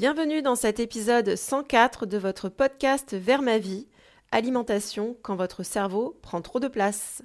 Bienvenue 0.00 0.40
dans 0.40 0.54
cet 0.54 0.80
épisode 0.80 1.36
104 1.36 2.06
de 2.06 2.16
votre 2.16 2.48
podcast 2.48 3.14
Vers 3.14 3.42
ma 3.42 3.58
vie, 3.58 3.86
alimentation 4.32 5.14
quand 5.20 5.36
votre 5.36 5.62
cerveau 5.62 6.16
prend 6.22 6.40
trop 6.40 6.58
de 6.58 6.68
place. 6.68 7.20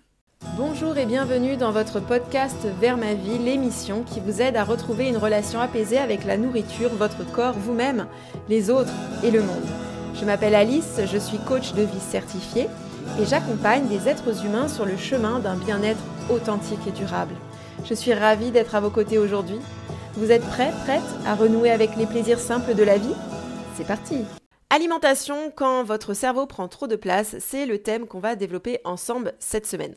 Bonjour 0.57 0.97
et 0.97 1.05
bienvenue 1.05 1.55
dans 1.55 1.71
votre 1.71 2.01
podcast 2.01 2.67
Vers 2.81 2.97
ma 2.97 3.13
vie, 3.13 3.37
l'émission 3.37 4.03
qui 4.03 4.19
vous 4.19 4.41
aide 4.41 4.57
à 4.57 4.65
retrouver 4.65 5.07
une 5.07 5.15
relation 5.15 5.61
apaisée 5.61 5.99
avec 5.99 6.25
la 6.25 6.35
nourriture, 6.35 6.89
votre 6.89 7.25
corps, 7.31 7.53
vous-même, 7.53 8.07
les 8.49 8.69
autres 8.69 8.91
et 9.23 9.31
le 9.31 9.41
monde. 9.41 9.69
Je 10.13 10.25
m'appelle 10.25 10.53
Alice, 10.53 10.99
je 11.05 11.17
suis 11.17 11.37
coach 11.37 11.71
de 11.75 11.83
vie 11.83 12.01
certifiée 12.01 12.67
et 13.21 13.25
j'accompagne 13.25 13.87
des 13.87 14.09
êtres 14.09 14.45
humains 14.45 14.67
sur 14.67 14.85
le 14.85 14.97
chemin 14.97 15.39
d'un 15.39 15.55
bien-être 15.55 16.03
authentique 16.29 16.85
et 16.85 16.91
durable. 16.91 17.35
Je 17.85 17.93
suis 17.93 18.13
ravie 18.13 18.51
d'être 18.51 18.75
à 18.75 18.81
vos 18.81 18.89
côtés 18.89 19.17
aujourd'hui 19.17 19.61
vous 20.17 20.31
êtes 20.31 20.45
prêts, 20.45 20.71
prête 20.85 21.03
à 21.25 21.35
renouer 21.35 21.69
avec 21.69 21.97
les 21.97 22.05
plaisirs 22.05 22.39
simples 22.39 22.73
de 22.73 22.83
la 22.83 22.97
vie? 22.97 23.13
C'est 23.75 23.85
parti 23.85 24.23
Alimentation 24.69 25.51
quand 25.53 25.83
votre 25.83 26.13
cerveau 26.13 26.45
prend 26.45 26.67
trop 26.69 26.87
de 26.87 26.95
place, 26.95 27.35
c'est 27.39 27.65
le 27.65 27.79
thème 27.79 28.07
qu'on 28.07 28.19
va 28.19 28.35
développer 28.35 28.79
ensemble 28.85 29.33
cette 29.39 29.65
semaine. 29.65 29.95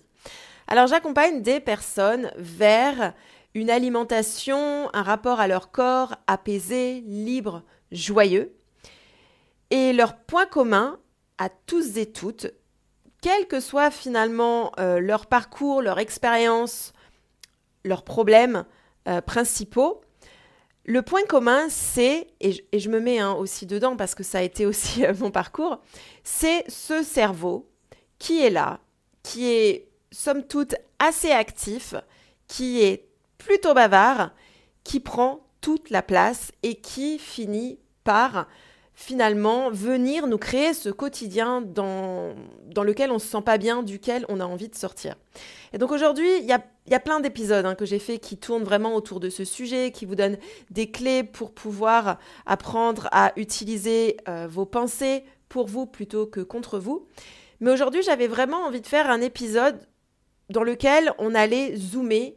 Alors 0.66 0.88
j'accompagne 0.88 1.42
des 1.42 1.60
personnes 1.60 2.32
vers 2.36 3.14
une 3.54 3.70
alimentation, 3.70 4.90
un 4.92 5.02
rapport 5.02 5.40
à 5.40 5.46
leur 5.46 5.70
corps 5.70 6.16
apaisé, 6.26 7.02
libre, 7.06 7.62
joyeux. 7.92 8.54
Et 9.70 9.92
leur 9.92 10.16
point 10.16 10.46
commun 10.46 10.98
à 11.38 11.48
tous 11.48 11.96
et 11.96 12.10
toutes, 12.10 12.48
quel 13.22 13.46
que 13.46 13.60
soit 13.60 13.90
finalement 13.90 14.72
euh, 14.80 14.98
leur 14.98 15.26
parcours, 15.26 15.80
leur 15.80 15.98
expérience, 15.98 16.92
leurs 17.84 18.02
problèmes 18.02 18.64
euh, 19.08 19.20
principaux, 19.20 20.02
le 20.88 21.02
point 21.02 21.20
commun, 21.28 21.68
c'est, 21.68 22.28
et, 22.40 22.64
je 22.72 22.88
me 22.88 22.98
mets 22.98 23.18
hein, 23.18 23.34
aussi 23.34 23.66
dedans 23.66 23.94
parce 23.94 24.14
que 24.14 24.22
ça 24.22 24.38
a 24.38 24.42
été 24.42 24.64
aussi 24.64 25.04
euh, 25.04 25.12
mon 25.20 25.30
parcours, 25.30 25.82
c'est 26.24 26.64
ce 26.66 27.02
cerveau 27.02 27.68
qui 28.18 28.42
est 28.42 28.48
là, 28.48 28.80
qui 29.22 29.46
est 29.50 29.88
somme 30.10 30.42
toute 30.42 30.74
assez 30.98 31.30
actif, 31.30 31.94
qui 32.46 32.82
est 32.82 33.06
plutôt 33.36 33.74
bavard, 33.74 34.32
qui 34.82 34.98
prend 34.98 35.40
toute 35.60 35.90
la 35.90 36.00
place 36.00 36.52
et 36.62 36.76
qui 36.76 37.18
finit 37.18 37.78
par 38.02 38.48
finalement 39.00 39.70
venir 39.70 40.26
nous 40.26 40.38
créer 40.38 40.74
ce 40.74 40.88
quotidien 40.88 41.60
dans, 41.60 42.34
dans 42.66 42.82
lequel 42.82 43.12
on 43.12 43.14
ne 43.14 43.18
se 43.20 43.28
sent 43.28 43.42
pas 43.42 43.56
bien, 43.56 43.84
duquel 43.84 44.26
on 44.28 44.40
a 44.40 44.44
envie 44.44 44.68
de 44.68 44.74
sortir. 44.74 45.14
Et 45.72 45.78
donc 45.78 45.92
aujourd'hui, 45.92 46.28
il 46.40 46.46
y 46.46 46.52
a, 46.52 46.60
y 46.88 46.94
a, 46.94 47.00
plein 47.00 47.20
d'épisodes 47.20 47.64
hein, 47.64 47.76
que 47.76 47.86
j'ai 47.86 48.00
fait 48.00 48.18
qui 48.18 48.36
tournent 48.36 48.64
vraiment 48.64 48.96
autour 48.96 49.20
de 49.20 49.30
ce 49.30 49.44
sujet, 49.44 49.92
qui 49.92 50.04
vous 50.04 50.16
donnent 50.16 50.36
des 50.70 50.90
clés 50.90 51.22
pour 51.22 51.52
pouvoir 51.52 52.18
apprendre 52.44 53.08
à 53.12 53.30
utiliser 53.36 54.16
euh, 54.28 54.48
vos 54.50 54.66
pensées 54.66 55.22
pour 55.48 55.68
vous 55.68 55.86
plutôt 55.86 56.26
que 56.26 56.40
contre 56.40 56.80
vous. 56.80 57.06
Mais 57.60 57.70
aujourd'hui, 57.70 58.02
j'avais 58.02 58.26
vraiment 58.26 58.64
envie 58.64 58.80
de 58.80 58.86
faire 58.88 59.08
un 59.10 59.20
épisode 59.20 59.78
dans 60.50 60.64
lequel 60.64 61.12
on 61.18 61.36
allait 61.36 61.76
zoomer 61.76 62.34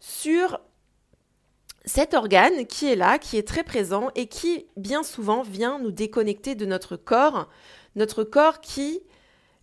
sur 0.00 0.58
cet 1.88 2.14
organe 2.14 2.66
qui 2.66 2.86
est 2.86 2.96
là, 2.96 3.18
qui 3.18 3.36
est 3.38 3.46
très 3.46 3.64
présent 3.64 4.10
et 4.14 4.26
qui 4.26 4.66
bien 4.76 5.02
souvent 5.02 5.42
vient 5.42 5.78
nous 5.78 5.90
déconnecter 5.90 6.54
de 6.54 6.66
notre 6.66 6.96
corps, 6.96 7.48
notre 7.96 8.24
corps 8.24 8.60
qui, 8.60 9.00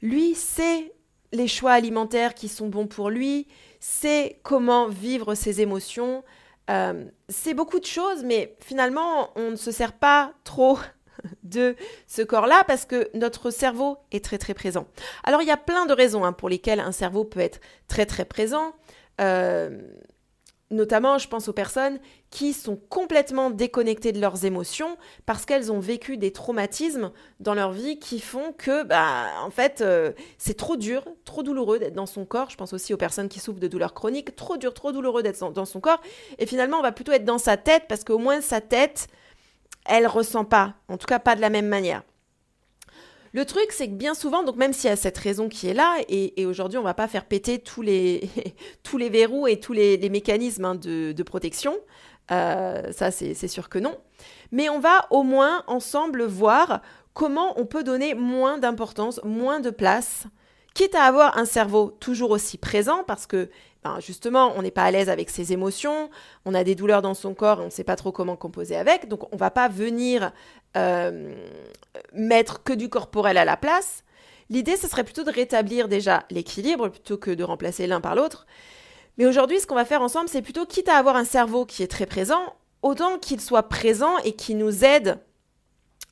lui, 0.02 0.36
sait 0.36 0.94
les 1.32 1.48
choix 1.48 1.72
alimentaires 1.72 2.34
qui 2.34 2.48
sont 2.48 2.68
bons 2.68 2.88
pour 2.88 3.10
lui, 3.10 3.48
sait 3.80 4.40
comment 4.44 4.88
vivre 4.88 5.36
ses 5.36 5.62
émotions, 5.62 6.24
euh, 6.70 7.06
c'est 7.30 7.54
beaucoup 7.54 7.80
de 7.80 7.86
choses, 7.86 8.24
mais 8.24 8.56
finalement, 8.60 9.30
on 9.36 9.52
ne 9.52 9.56
se 9.56 9.72
sert 9.72 9.94
pas 9.94 10.34
trop 10.44 10.80
de 11.44 11.76
ce 12.08 12.22
corps-là 12.22 12.64
parce 12.66 12.86
que 12.86 13.10
notre 13.14 13.52
cerveau 13.52 13.98
est 14.12 14.24
très 14.24 14.38
très 14.38 14.54
présent. 14.54 14.88
Alors 15.24 15.42
il 15.42 15.48
y 15.48 15.52
a 15.52 15.58
plein 15.58 15.86
de 15.86 15.94
raisons 15.94 16.26
hein, 16.26 16.34
pour 16.34 16.50
lesquelles 16.50 16.80
un 16.80 16.92
cerveau 16.92 17.24
peut 17.24 17.40
être 17.40 17.60
très 17.88 18.06
très 18.06 18.26
présent. 18.26 18.74
Euh, 19.22 19.80
Notamment, 20.72 21.20
je 21.20 21.28
pense 21.28 21.48
aux 21.48 21.54
personnes 21.54 22.00
qui 22.32 22.52
sont 22.52 22.76
complètement 22.76 23.52
déconnectées 23.52 24.12
de 24.12 24.20
leurs 24.20 24.46
émotions 24.46 24.98
parce 25.28 25.46
qu'elles 25.46 25.72
ont 25.72 25.80
vécu 25.80 26.18
des 26.18 26.32
traumatismes 26.32 27.12
dans 27.40 27.54
leur 27.54 27.72
vie 27.72 28.00
qui 28.00 28.20
font 28.20 28.52
que, 28.52 28.82
bah, 28.84 29.28
en 29.44 29.52
fait, 29.52 29.82
euh, 29.82 30.12
c'est 30.40 30.58
trop 30.58 30.76
dur, 30.76 31.06
trop 31.24 31.44
douloureux 31.44 31.78
d'être 31.78 31.94
dans 31.94 32.08
son 32.08 32.26
corps. 32.26 32.50
Je 32.50 32.58
pense 32.58 32.74
aussi 32.74 32.96
aux 32.96 32.98
personnes 32.98 33.30
qui 33.30 33.40
souffrent 33.40 33.60
de 33.60 33.68
douleurs 33.68 33.94
chroniques, 33.94 34.36
trop 34.36 34.58
dur, 34.58 34.74
trop 34.74 34.92
douloureux 34.92 35.22
d'être 35.22 35.52
dans 35.52 35.66
son 35.66 35.80
corps. 35.80 36.02
Et 36.40 36.48
finalement, 36.48 36.80
on 36.80 36.84
va 36.84 36.92
plutôt 36.92 37.12
être 37.12 37.26
dans 37.26 37.38
sa 37.38 37.58
tête 37.58 37.84
parce 37.88 38.04
qu'au 38.04 38.18
moins 38.18 38.42
sa 38.42 38.60
tête, 38.60 39.08
elle 39.86 40.08
ressent 40.08 40.46
pas, 40.46 40.74
en 40.88 40.98
tout 40.98 41.06
cas 41.06 41.20
pas 41.20 41.36
de 41.36 41.42
la 41.42 41.52
même 41.52 41.68
manière. 41.68 42.02
Le 43.36 43.44
truc, 43.44 43.74
c'est 43.74 43.90
que 43.90 43.96
bien 43.96 44.14
souvent, 44.14 44.44
donc 44.44 44.56
même 44.56 44.72
s'il 44.72 44.90
y 44.90 44.94
a 44.94 44.96
cette 44.96 45.18
raison 45.18 45.50
qui 45.50 45.68
est 45.68 45.74
là, 45.74 45.98
et, 46.08 46.46
aujourd'hui, 46.46 46.78
on 46.78 46.84
va 46.84 46.94
pas 46.94 47.10
faire 47.10 47.26
péter 47.26 47.60
tous 47.60 47.82
les, 47.82 48.30
tous 48.84 48.98
les 48.98 49.10
verrous 49.10 49.46
et 49.46 49.60
tous 49.60 49.74
les, 49.74 49.98
mécanismes 50.10 50.64
hein, 50.64 50.76
de, 50.76 51.24
protection, 51.24 51.76
euh, 52.32 52.94
ça 52.94 53.12
c'est 53.12 53.50
sûr 53.50 53.68
que 53.68 53.78
non, 53.78 53.98
mais 54.54 54.70
on 54.70 54.80
va 54.80 55.08
au 55.10 55.24
moins 55.24 55.66
ensemble 55.68 56.24
voir 56.24 56.82
comment 57.14 57.60
on 57.60 57.66
peut 57.66 57.84
donner 57.84 58.14
moins 58.14 58.58
d'importance, 58.58 59.20
moins 59.26 59.60
de 59.60 59.70
place, 59.70 60.28
quitte 60.74 60.96
à 60.96 61.04
avoir 61.04 61.38
un 61.38 61.46
cerveau 61.46 61.94
toujours 62.00 62.32
aussi 62.32 62.58
présent, 62.58 63.04
parce 63.06 63.28
que 63.28 63.50
ben, 63.84 64.00
justement, 64.00 64.54
on 64.56 64.62
n'est 64.62 64.72
pas 64.72 64.86
à 64.86 64.92
l'aise 64.92 65.10
avec 65.10 65.30
ses 65.30 65.52
émotions, 65.52 66.10
on 66.46 66.56
a 66.56 66.64
des 66.64 66.74
douleurs 66.74 67.02
dans 67.02 67.14
son 67.14 67.34
corps, 67.34 67.60
on 67.60 67.66
ne 67.66 67.70
sait 67.70 67.84
pas 67.84 67.98
trop 67.98 68.12
comment 68.12 68.38
composer 68.38 68.78
avec, 68.78 69.10
donc 69.10 69.32
on 69.34 69.38
va 69.38 69.52
pas 69.52 69.68
venir 69.68 70.32
euh, 70.76 71.34
mettre 72.14 72.64
que 72.64 72.74
du 72.74 72.90
corporel 72.90 73.38
à 73.38 73.46
la 73.46 73.56
place. 73.56 74.04
L'idée, 74.50 74.76
ce 74.76 74.88
serait 74.88 75.04
plutôt 75.04 75.24
de 75.24 75.32
rétablir 75.32 75.88
déjà 75.88 76.24
l'équilibre 76.30 76.90
plutôt 76.90 77.18
que 77.18 77.32
de 77.32 77.44
remplacer 77.44 77.88
l'un 77.88 78.02
par 78.02 78.16
l'autre. 78.16 78.46
Mais 79.18 79.26
aujourd'hui, 79.26 79.60
ce 79.60 79.68
qu'on 79.68 79.76
va 79.76 79.86
faire 79.86 80.02
ensemble, 80.02 80.28
c'est 80.28 80.42
plutôt, 80.42 80.66
quitte 80.66 80.90
à 80.90 80.98
avoir 80.98 81.16
un 81.16 81.24
cerveau 81.24 81.66
qui 81.66 81.82
est 81.82 81.88
très 81.88 82.06
présent, 82.06 82.56
autant 82.82 83.18
qu'il 83.18 83.40
soit 83.40 83.70
présent 83.70 84.18
et 84.20 84.34
qui 84.34 84.54
nous 84.56 84.84
aide 84.84 85.18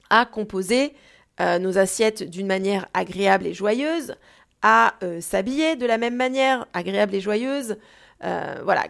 à 0.09 0.25
composer 0.25 0.93
euh, 1.41 1.59
nos 1.59 1.77
assiettes 1.77 2.23
d'une 2.23 2.47
manière 2.47 2.87
agréable 2.93 3.47
et 3.47 3.53
joyeuse, 3.53 4.15
à 4.61 4.93
euh, 5.03 5.19
s'habiller 5.19 5.75
de 5.75 5.85
la 5.85 5.97
même 5.97 6.15
manière, 6.15 6.67
agréable 6.73 7.15
et 7.15 7.21
joyeuse. 7.21 7.77
voilà, 8.21 8.85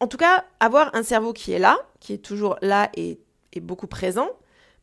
en 0.00 0.06
tout 0.06 0.16
cas, 0.16 0.44
avoir 0.60 0.94
un 0.94 1.02
cerveau 1.02 1.32
qui 1.32 1.52
est 1.52 1.58
là, 1.58 1.76
qui 1.98 2.12
est 2.12 2.18
toujours 2.18 2.56
là 2.62 2.90
et 2.94 3.18
beaucoup 3.60 3.88
présent, 3.88 4.28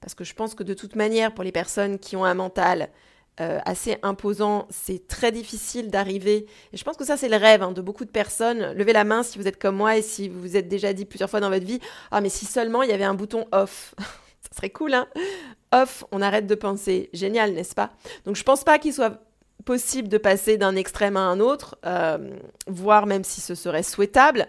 parce 0.05 0.13
que 0.13 0.23
je 0.23 0.35
pense 0.35 0.53
que 0.53 0.61
de 0.61 0.75
toute 0.75 0.95
manière, 0.95 1.33
pour 1.33 1.43
les 1.43 1.51
personnes 1.51 1.97
qui 1.97 2.15
ont 2.15 2.25
un 2.25 2.35
mental 2.35 2.89
euh, 3.41 3.57
assez 3.65 3.97
imposant, 4.03 4.67
c'est 4.69 5.07
très 5.07 5.31
difficile 5.31 5.89
d'arriver. 5.89 6.45
Et 6.73 6.77
je 6.77 6.83
pense 6.83 6.95
que 6.95 7.03
ça, 7.03 7.17
c'est 7.17 7.27
le 7.27 7.37
rêve 7.37 7.63
hein, 7.63 7.71
de 7.71 7.81
beaucoup 7.81 8.05
de 8.05 8.11
personnes. 8.11 8.73
Levez 8.73 8.93
la 8.93 9.03
main 9.03 9.23
si 9.23 9.39
vous 9.39 9.47
êtes 9.47 9.59
comme 9.59 9.77
moi 9.77 9.97
et 9.97 10.03
si 10.03 10.29
vous 10.29 10.39
vous 10.39 10.57
êtes 10.57 10.67
déjà 10.67 10.93
dit 10.93 11.05
plusieurs 11.05 11.27
fois 11.27 11.39
dans 11.39 11.49
votre 11.49 11.65
vie 11.65 11.79
Ah, 12.11 12.21
mais 12.21 12.29
si 12.29 12.45
seulement 12.45 12.83
il 12.83 12.91
y 12.91 12.93
avait 12.93 13.03
un 13.03 13.15
bouton 13.15 13.47
off. 13.51 13.95
ça 14.41 14.55
serait 14.55 14.69
cool, 14.69 14.93
hein 14.93 15.07
Off, 15.71 16.03
on 16.11 16.21
arrête 16.21 16.45
de 16.45 16.53
penser. 16.53 17.09
Génial, 17.11 17.53
n'est-ce 17.53 17.73
pas? 17.73 17.89
Donc, 18.25 18.35
je 18.35 18.43
pense 18.43 18.63
pas 18.63 18.77
qu'il 18.77 18.93
soit 18.93 19.23
possible 19.65 20.07
de 20.07 20.19
passer 20.19 20.57
d'un 20.57 20.75
extrême 20.75 21.17
à 21.17 21.21
un 21.21 21.39
autre, 21.39 21.79
euh, 21.83 22.29
voire 22.67 23.07
même 23.07 23.23
si 23.23 23.41
ce 23.41 23.55
serait 23.55 23.81
souhaitable. 23.81 24.47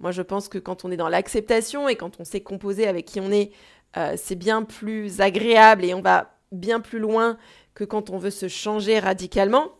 Moi, 0.00 0.10
je 0.10 0.22
pense 0.22 0.48
que 0.48 0.58
quand 0.58 0.84
on 0.84 0.90
est 0.90 0.96
dans 0.96 1.08
l'acceptation 1.08 1.88
et 1.88 1.96
quand 1.96 2.20
on 2.20 2.24
sait 2.24 2.40
composer 2.40 2.86
avec 2.86 3.06
qui 3.06 3.20
on 3.20 3.30
est, 3.30 3.52
euh, 3.96 4.14
c'est 4.16 4.36
bien 4.36 4.62
plus 4.62 5.20
agréable 5.20 5.84
et 5.84 5.94
on 5.94 6.02
va 6.02 6.38
bien 6.52 6.80
plus 6.80 6.98
loin 6.98 7.38
que 7.74 7.84
quand 7.84 8.10
on 8.10 8.18
veut 8.18 8.30
se 8.30 8.48
changer 8.48 8.98
radicalement. 8.98 9.72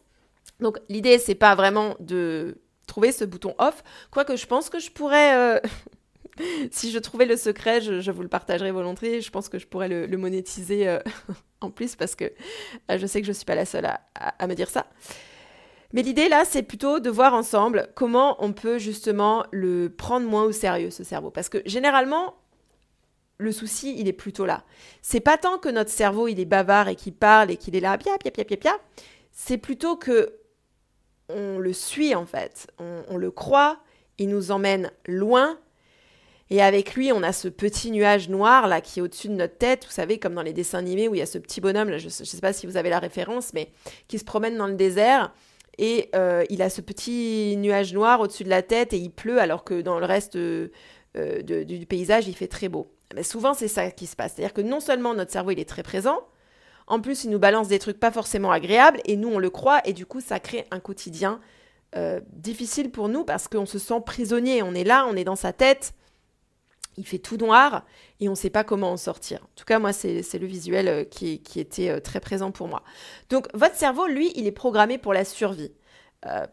Donc 0.60 0.78
l'idée, 0.88 1.18
c'est 1.18 1.34
pas 1.34 1.54
vraiment 1.54 1.96
de 2.00 2.60
trouver 2.86 3.12
ce 3.12 3.24
bouton 3.24 3.54
off, 3.58 3.82
quoique 4.10 4.36
je 4.36 4.46
pense 4.46 4.70
que 4.70 4.78
je 4.78 4.90
pourrais, 4.90 5.36
euh, 5.36 5.60
si 6.70 6.90
je 6.90 6.98
trouvais 6.98 7.26
le 7.26 7.36
secret, 7.36 7.80
je, 7.80 8.10
vous 8.10 8.22
le 8.22 8.28
partagerai 8.28 8.70
volontiers, 8.70 9.20
je 9.20 9.30
pense 9.30 9.48
que 9.48 9.58
je 9.58 9.66
pourrais 9.66 9.88
le, 9.88 10.16
monétiser 10.16 10.88
euh, 10.88 11.00
en 11.60 11.70
plus 11.70 11.96
parce 11.96 12.14
que 12.14 12.32
je 12.88 13.06
sais 13.06 13.20
que 13.20 13.26
je 13.26 13.32
ne 13.32 13.36
suis 13.36 13.44
pas 13.44 13.54
la 13.54 13.66
seule 13.66 13.86
à 14.14 14.46
me 14.46 14.54
dire 14.54 14.70
ça. 14.70 14.86
Mais 15.92 16.02
l'idée 16.02 16.28
là, 16.28 16.44
c'est 16.44 16.62
plutôt 16.62 17.00
de 17.00 17.10
voir 17.10 17.34
ensemble 17.34 17.88
comment 17.94 18.36
on 18.44 18.52
peut 18.52 18.78
justement 18.78 19.46
le 19.52 19.88
prendre 19.88 20.28
moins 20.28 20.44
au 20.44 20.52
sérieux, 20.52 20.90
ce 20.90 21.04
cerveau. 21.04 21.30
Parce 21.30 21.48
que 21.48 21.62
généralement, 21.64 22.34
le 23.38 23.52
souci, 23.52 23.96
il 23.98 24.08
est 24.08 24.12
plutôt 24.12 24.46
là. 24.46 24.64
C'est 25.02 25.20
pas 25.20 25.36
tant 25.36 25.58
que 25.58 25.68
notre 25.68 25.90
cerveau, 25.90 26.28
il 26.28 26.40
est 26.40 26.46
bavard 26.46 26.88
et 26.88 26.96
qu'il 26.96 27.14
parle 27.14 27.50
et 27.50 27.56
qu'il 27.56 27.76
est 27.76 27.80
là, 27.80 27.96
pia, 27.98 28.16
pia, 28.18 28.30
pia, 28.30 28.44
pia, 28.44 28.56
pia. 28.56 28.76
C'est 29.32 29.58
plutôt 29.58 29.96
que 29.96 30.38
on 31.28 31.58
le 31.58 31.72
suit, 31.72 32.14
en 32.14 32.24
fait. 32.24 32.68
On, 32.78 33.16
le 33.16 33.30
croit, 33.30 33.80
il 34.18 34.28
nous 34.28 34.50
emmène 34.52 34.90
loin. 35.06 35.58
Et 36.48 36.62
avec 36.62 36.94
lui, 36.94 37.12
on 37.12 37.24
a 37.24 37.32
ce 37.32 37.48
petit 37.48 37.90
nuage 37.90 38.28
noir 38.28 38.68
là 38.68 38.80
qui 38.80 39.00
est 39.00 39.02
au-dessus 39.02 39.28
de 39.28 39.34
notre 39.34 39.58
tête. 39.58 39.84
Vous 39.84 39.90
savez, 39.92 40.18
comme 40.18 40.34
dans 40.34 40.42
les 40.42 40.52
dessins 40.52 40.78
animés 40.78 41.08
où 41.08 41.14
il 41.14 41.18
y 41.18 41.22
a 41.22 41.26
ce 41.26 41.38
petit 41.38 41.60
bonhomme, 41.60 41.90
là, 41.90 41.98
je 41.98 42.06
ne 42.06 42.10
sais 42.10 42.40
pas 42.40 42.52
si 42.52 42.66
vous 42.66 42.76
avez 42.76 42.88
la 42.88 43.00
référence, 43.00 43.52
mais 43.52 43.72
qui 44.06 44.20
se 44.20 44.24
promène 44.24 44.56
dans 44.56 44.68
le 44.68 44.76
désert. 44.76 45.34
Et 45.78 46.08
euh, 46.14 46.44
il 46.48 46.62
a 46.62 46.70
ce 46.70 46.80
petit 46.80 47.56
nuage 47.58 47.92
noir 47.92 48.20
au-dessus 48.20 48.44
de 48.44 48.48
la 48.48 48.62
tête 48.62 48.92
et 48.92 48.98
il 48.98 49.10
pleut 49.10 49.40
alors 49.40 49.64
que 49.64 49.82
dans 49.82 49.98
le 49.98 50.06
reste 50.06 50.36
euh, 50.36 50.68
du 51.42 51.86
paysage, 51.86 52.28
il 52.28 52.36
fait 52.36 52.46
très 52.46 52.68
beau. 52.68 52.95
Mais 53.14 53.22
souvent, 53.22 53.54
c'est 53.54 53.68
ça 53.68 53.90
qui 53.90 54.06
se 54.06 54.16
passe. 54.16 54.34
C'est-à-dire 54.34 54.54
que 54.54 54.60
non 54.60 54.80
seulement 54.80 55.14
notre 55.14 55.32
cerveau, 55.32 55.52
il 55.52 55.60
est 55.60 55.68
très 55.68 55.82
présent, 55.82 56.20
en 56.86 57.00
plus, 57.00 57.24
il 57.24 57.30
nous 57.30 57.38
balance 57.38 57.68
des 57.68 57.78
trucs 57.78 57.98
pas 57.98 58.12
forcément 58.12 58.52
agréables, 58.52 59.00
et 59.04 59.16
nous, 59.16 59.28
on 59.28 59.38
le 59.38 59.50
croit, 59.50 59.80
et 59.84 59.92
du 59.92 60.06
coup, 60.06 60.20
ça 60.20 60.38
crée 60.38 60.66
un 60.70 60.78
quotidien 60.78 61.40
euh, 61.96 62.20
difficile 62.32 62.90
pour 62.90 63.08
nous 63.08 63.24
parce 63.24 63.48
qu'on 63.48 63.66
se 63.66 63.78
sent 63.78 64.00
prisonnier. 64.04 64.62
On 64.62 64.74
est 64.74 64.84
là, 64.84 65.06
on 65.08 65.16
est 65.16 65.24
dans 65.24 65.36
sa 65.36 65.52
tête, 65.52 65.94
il 66.96 67.06
fait 67.06 67.18
tout 67.18 67.36
noir, 67.36 67.84
et 68.20 68.28
on 68.28 68.32
ne 68.32 68.36
sait 68.36 68.50
pas 68.50 68.64
comment 68.64 68.92
en 68.92 68.96
sortir. 68.96 69.42
En 69.42 69.50
tout 69.56 69.64
cas, 69.64 69.78
moi, 69.78 69.92
c'est 69.92 70.38
le 70.38 70.46
visuel 70.46 70.88
euh, 70.88 71.04
qui, 71.04 71.40
était 71.56 71.90
euh, 71.90 72.00
très 72.00 72.20
présent 72.20 72.52
pour 72.52 72.68
moi. 72.68 72.82
Donc, 73.30 73.48
votre 73.52 73.74
cerveau, 73.74 74.06
lui, 74.06 74.32
il 74.36 74.46
est 74.46 74.52
programmé 74.52 74.96
pour 74.96 75.12
la 75.12 75.24
survie. 75.24 75.72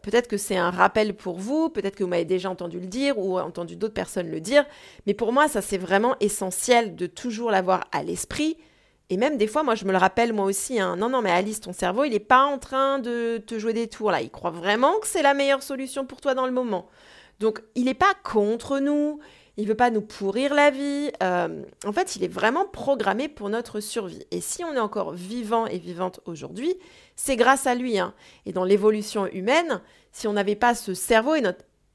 Peut-être 0.02 0.28
que 0.28 0.36
c'est 0.36 0.56
un 0.56 0.70
rappel 0.70 1.14
pour 1.14 1.38
vous, 1.38 1.68
peut-être 1.68 1.96
que 1.96 2.04
vous 2.04 2.10
m'avez 2.10 2.24
déjà 2.24 2.48
entendu 2.48 2.78
le 2.78 2.86
dire 2.86 3.18
ou 3.18 3.38
entendu 3.38 3.76
d'autres 3.76 3.94
personnes 3.94 4.30
le 4.30 4.40
dire, 4.40 4.64
mais 5.06 5.14
pour 5.14 5.32
moi, 5.32 5.48
ça 5.48 5.62
c'est 5.62 5.78
vraiment 5.78 6.14
essentiel 6.20 6.94
de 6.94 7.06
toujours 7.06 7.50
l'avoir 7.50 7.84
à 7.90 8.02
l'esprit, 8.02 8.56
et 9.10 9.16
même 9.16 9.36
des 9.36 9.46
fois, 9.46 9.62
moi, 9.62 9.74
je 9.74 9.84
me 9.84 9.92
le 9.92 9.98
rappelle 9.98 10.32
moi 10.32 10.46
aussi. 10.46 10.80
Hein. 10.80 10.96
Non, 10.96 11.08
non, 11.08 11.20
mais 11.20 11.30
Alice, 11.30 11.60
ton 11.60 11.72
cerveau, 11.72 12.04
il 12.04 12.12
n'est 12.12 12.20
pas 12.20 12.44
en 12.44 12.58
train 12.58 12.98
de 12.98 13.38
te 13.38 13.58
jouer 13.58 13.72
des 13.72 13.86
tours 13.86 14.10
là. 14.10 14.22
Il 14.22 14.30
croit 14.30 14.50
vraiment 14.50 14.98
que 14.98 15.06
c'est 15.06 15.22
la 15.22 15.34
meilleure 15.34 15.62
solution 15.62 16.06
pour 16.06 16.20
toi 16.20 16.34
dans 16.34 16.46
le 16.46 16.52
moment. 16.52 16.88
Donc, 17.40 17.62
il 17.74 17.84
n'est 17.84 17.94
pas 17.94 18.14
contre 18.22 18.78
nous. 18.78 19.20
Il 19.56 19.68
veut 19.68 19.76
pas 19.76 19.90
nous 19.90 20.00
pourrir 20.00 20.52
la 20.52 20.70
vie. 20.70 21.10
Euh, 21.22 21.62
en 21.86 21.92
fait, 21.92 22.16
il 22.16 22.24
est 22.24 22.28
vraiment 22.28 22.64
programmé 22.64 23.28
pour 23.28 23.48
notre 23.48 23.80
survie. 23.80 24.24
Et 24.30 24.40
si 24.40 24.64
on 24.64 24.74
est 24.74 24.80
encore 24.80 25.12
vivant 25.12 25.66
et 25.66 25.78
vivante 25.78 26.20
aujourd'hui, 26.24 26.74
c'est 27.14 27.36
grâce 27.36 27.66
à 27.66 27.74
lui. 27.74 27.98
Hein. 27.98 28.14
Et 28.46 28.52
dans 28.52 28.64
l'évolution 28.64 29.26
humaine, 29.26 29.80
si 30.10 30.26
on 30.26 30.32
n'avait 30.32 30.56
pas 30.56 30.74
ce 30.74 30.92
cerveau 30.94 31.36
et 31.36 31.42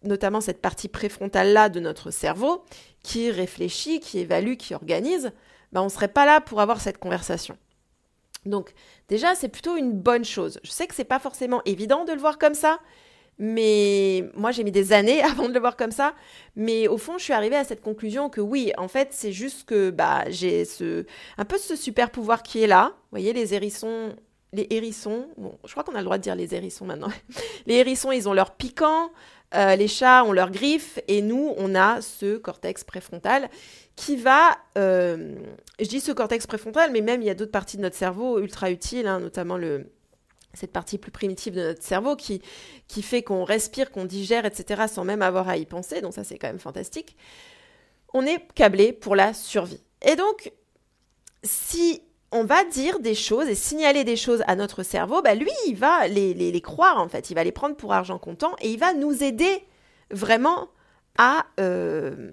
notamment 0.03 0.39
cette 0.39 0.61
partie 0.61 0.87
préfrontale 0.87 1.51
là 1.51 1.67
de 1.67 1.81
notre 1.81 2.11
cerveau 2.11 2.63
qui 3.03 3.29
réfléchit, 3.29 3.99
qui 3.99 4.19
évalue, 4.19 4.55
qui 4.55 4.73
organise, 4.73 5.31
bah, 5.73 5.81
on 5.81 5.85
ne 5.85 5.89
serait 5.89 6.07
pas 6.07 6.25
là 6.25 6.39
pour 6.39 6.61
avoir 6.61 6.79
cette 6.79 6.97
conversation. 6.97 7.57
Donc 8.45 8.73
déjà, 9.09 9.35
c'est 9.35 9.49
plutôt 9.49 9.75
une 9.75 9.91
bonne 9.91 10.25
chose. 10.25 10.59
Je 10.63 10.71
sais 10.71 10.87
que 10.87 10.95
c'est 10.95 11.03
pas 11.03 11.19
forcément 11.19 11.61
évident 11.65 12.05
de 12.05 12.13
le 12.13 12.19
voir 12.19 12.37
comme 12.37 12.53
ça, 12.53 12.79
mais 13.39 14.29
moi 14.35 14.51
j'ai 14.51 14.63
mis 14.63 14.71
des 14.71 14.93
années 14.93 15.21
avant 15.23 15.47
de 15.47 15.53
le 15.53 15.59
voir 15.59 15.75
comme 15.75 15.91
ça. 15.91 16.13
Mais 16.55 16.87
au 16.87 16.97
fond, 16.97 17.17
je 17.17 17.23
suis 17.23 17.33
arrivée 17.33 17.55
à 17.55 17.63
cette 17.63 17.81
conclusion 17.81 18.29
que 18.29 18.41
oui, 18.41 18.71
en 18.77 18.87
fait, 18.87 19.09
c'est 19.11 19.31
juste 19.31 19.65
que 19.65 19.89
bah, 19.89 20.25
j'ai 20.29 20.65
ce, 20.65 21.05
un 21.37 21.45
peu 21.45 21.57
ce 21.57 21.75
super 21.75 22.11
pouvoir 22.11 22.43
qui 22.43 22.61
est 22.61 22.67
là. 22.67 22.91
Vous 22.93 23.17
voyez, 23.17 23.33
les 23.33 23.53
hérissons, 23.53 24.13
les 24.51 24.67
hérissons, 24.69 25.27
bon, 25.37 25.57
je 25.65 25.71
crois 25.71 25.83
qu'on 25.83 25.95
a 25.95 25.99
le 25.99 26.03
droit 26.03 26.17
de 26.17 26.23
dire 26.23 26.35
les 26.35 26.53
hérissons 26.53 26.85
maintenant. 26.85 27.09
les 27.65 27.75
hérissons, 27.75 28.11
ils 28.11 28.27
ont 28.27 28.33
leur 28.33 28.51
piquant, 28.51 29.11
euh, 29.55 29.75
les 29.75 29.87
chats 29.87 30.23
ont 30.25 30.33
leurs 30.33 30.51
griffes, 30.51 30.99
et 31.07 31.21
nous, 31.21 31.53
on 31.57 31.75
a 31.75 32.01
ce 32.01 32.37
cortex 32.37 32.83
préfrontal 32.83 33.49
qui 33.95 34.15
va, 34.15 34.57
euh, 34.77 35.35
je 35.79 35.87
dis 35.87 35.99
ce 35.99 36.11
cortex 36.11 36.47
préfrontal, 36.47 36.91
mais 36.91 37.01
même 37.01 37.21
il 37.21 37.25
y 37.25 37.29
a 37.29 37.35
d'autres 37.35 37.51
parties 37.51 37.77
de 37.77 37.81
notre 37.81 37.97
cerveau 37.97 38.39
ultra 38.39 38.71
utiles, 38.71 39.07
hein, 39.07 39.19
notamment 39.19 39.57
le, 39.57 39.91
cette 40.53 40.71
partie 40.71 40.97
plus 40.97 41.11
primitive 41.11 41.55
de 41.55 41.61
notre 41.61 41.83
cerveau 41.83 42.15
qui, 42.15 42.41
qui 42.87 43.01
fait 43.01 43.23
qu'on 43.23 43.43
respire, 43.43 43.91
qu'on 43.91 44.05
digère, 44.05 44.45
etc., 44.45 44.83
sans 44.91 45.03
même 45.03 45.21
avoir 45.21 45.47
à 45.47 45.57
y 45.57 45.65
penser, 45.65 46.01
donc 46.01 46.13
ça 46.13 46.23
c'est 46.23 46.37
quand 46.37 46.47
même 46.47 46.59
fantastique. 46.59 47.15
On 48.13 48.25
est 48.25 48.39
câblé 48.55 48.91
pour 48.91 49.15
la 49.15 49.33
survie. 49.33 49.83
Et 50.01 50.15
donc, 50.15 50.51
si 51.43 52.01
on 52.31 52.43
va 52.43 52.63
dire 52.63 52.99
des 52.99 53.15
choses 53.15 53.47
et 53.47 53.55
signaler 53.55 54.03
des 54.03 54.15
choses 54.15 54.43
à 54.47 54.55
notre 54.55 54.83
cerveau, 54.83 55.21
bah 55.21 55.35
lui, 55.35 55.51
il 55.67 55.75
va 55.75 56.07
les, 56.07 56.33
les, 56.33 56.61
croire 56.61 56.99
en 56.99 57.09
fait, 57.09 57.29
il 57.29 57.35
va 57.35 57.43
les 57.43 57.51
prendre 57.51 57.75
pour 57.75 57.93
argent 57.93 58.19
comptant 58.19 58.55
et 58.61 58.71
il 58.71 58.79
va 58.79 58.93
nous 58.93 59.23
aider 59.23 59.63
vraiment 60.11 60.69
à, 61.17 61.45
euh, 61.59 62.31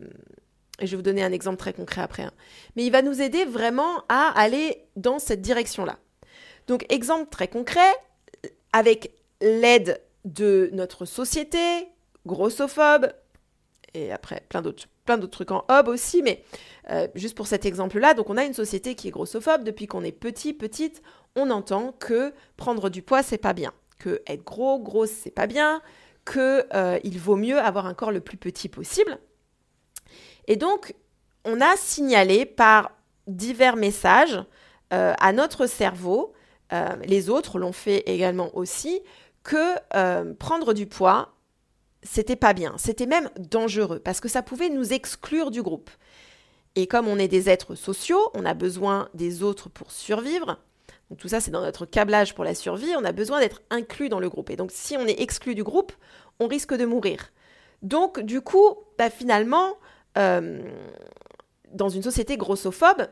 je 0.81 0.87
vais 0.87 0.97
vous 0.97 1.03
donner 1.03 1.23
un 1.23 1.33
exemple 1.33 1.57
très 1.57 1.73
concret 1.73 2.03
après, 2.03 2.25
hein. 2.25 2.33
mais 2.77 2.85
il 2.85 2.91
va 2.91 3.03
nous 3.03 3.23
aider 3.23 3.45
vraiment 3.45 4.05
à 4.09 4.39
aller 4.39 4.85
dans 4.97 5.19
cette 5.19 5.41
direction-là. 5.41 5.99
Donc, 6.67 6.85
exemple 6.89 7.31
très 7.31 7.49
concret, 7.49 7.93
avec 8.73 9.13
l'aide 9.41 10.01
de 10.25 10.71
notre 10.73 11.05
société, 11.05 11.89
grossophobe, 12.27 13.13
et 13.95 14.13
après 14.13 14.43
plein 14.49 14.63
d'autres 14.63 14.87
plein 15.07 15.17
d'autres 15.17 15.33
trucs 15.33 15.53
en 15.53 15.65
hub 15.71 15.89
aussi, 15.89 16.21
mais 16.21 16.43
euh, 16.91 17.09
juste 17.15 17.37
pour 17.37 17.47
cet 17.47 17.65
exemple-là, 17.65 18.13
donc 18.13 18.29
on 18.29 18.37
a 18.37 18.45
une 18.45 18.55
société 18.55 18.95
qui 18.97 19.09
est 19.09 19.13
grossophobe. 19.13 19.63
Depuis 19.63 19.87
qu'on 19.87 20.03
est 20.03 20.13
petit, 20.13 20.53
petite, 20.53 21.01
on 21.37 21.51
entend 21.51 21.93
que 21.93 22.35
prendre 22.57 22.91
du 22.91 23.03
poids, 23.03 23.23
c'est 23.23 23.39
pas 23.39 23.53
bien, 23.53 23.73
que 23.99 24.21
être 24.27 24.45
gros, 24.45 24.79
grosse, 24.81 25.11
c'est 25.11 25.31
pas 25.31 25.47
bien, 25.47 25.81
que 26.25 26.67
euh, 26.75 26.99
il 27.05 27.19
vaut 27.19 27.37
mieux 27.37 27.59
avoir 27.59 27.87
un 27.87 27.95
corps 27.95 28.11
le 28.11 28.21
plus 28.21 28.37
petit 28.37 28.69
possible. 28.69 29.19
Et 30.49 30.57
donc, 30.57 30.95
on 31.45 31.61
a 31.61 31.77
signalé 31.77 32.45
par 32.45 32.91
divers 33.29 33.77
messages 33.77 34.43
euh, 34.93 35.15
à 35.19 35.33
notre 35.33 35.67
cerveau, 35.67 36.33
euh, 36.73 36.97
les 37.05 37.29
autres 37.31 37.59
l'ont 37.59 37.73
fait 37.73 38.03
également 38.07 38.57
aussi, 38.57 39.01
que 39.43 39.77
euh, 39.95 40.35
prendre 40.35 40.75
du 40.75 40.87
poids, 40.87 41.35
c'était 42.03 42.37
pas 42.37 42.53
bien, 42.53 42.75
c'était 42.79 43.07
même 43.07 43.31
dangereux, 43.39 44.01
parce 44.01 44.21
que 44.21 44.29
ça 44.29 44.43
pouvait 44.43 44.69
nous 44.69 44.93
exclure 44.93 45.51
du 45.51 45.63
groupe. 45.63 45.91
Et 46.75 46.87
comme 46.87 47.09
on 47.09 47.19
est 47.19 47.29
des 47.29 47.49
êtres 47.49 47.75
sociaux, 47.75 48.31
on 48.35 48.45
a 48.45 48.55
besoin 48.55 49.09
des 49.15 49.43
autres 49.43 49.69
pour 49.69 49.91
survivre. 49.91 50.59
Tout 51.19 51.29
ça, 51.29 51.41
c'est 51.41 51.51
dans 51.51 51.63
notre 51.63 51.87
câblage 51.87 52.35
pour 52.35 52.45
la 52.45 52.55
survie. 52.55 52.93
On 52.99 53.05
a 53.05 53.13
besoin 53.13 53.41
d'être 53.41 53.63
inclus 53.71 54.09
dans 54.09 54.21
le 54.21 54.29
groupe. 54.29 54.51
Et 54.51 54.57
donc, 54.57 54.73
si 54.73 54.97
on 54.97 55.07
est 55.07 55.21
exclu 55.21 55.55
du 55.55 55.63
groupe, 55.63 55.93
on 56.41 56.49
risque 56.49 56.75
de 56.75 56.85
mourir. 56.85 57.33
Donc, 57.83 58.21
du 58.21 58.41
coup, 58.41 58.77
bah, 58.99 59.09
finalement, 59.09 59.79
euh, 60.19 60.61
dans 61.73 61.89
une 61.89 62.03
société 62.03 62.37
grossophobe, 62.37 63.09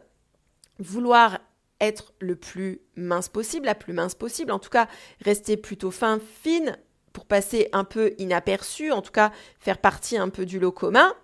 vouloir 0.78 1.38
être 1.80 2.12
le 2.20 2.36
plus 2.36 2.80
mince 2.96 3.28
possible, 3.28 3.66
la 3.66 3.74
plus 3.74 3.92
mince 3.92 4.14
possible, 4.14 4.52
en 4.52 4.58
tout 4.58 4.70
cas 4.70 4.88
rester 5.20 5.56
plutôt 5.56 5.90
fin, 5.90 6.18
fine, 6.42 6.76
pour 7.14 7.26
passer 7.26 7.68
un 7.72 7.84
peu 7.84 8.12
inaperçu, 8.18 8.90
en 8.90 9.00
tout 9.00 9.12
cas 9.12 9.32
faire 9.60 9.78
partie 9.78 10.18
un 10.18 10.28
peu 10.28 10.44
du 10.44 10.58
lot 10.58 10.72
commun, 10.72 11.14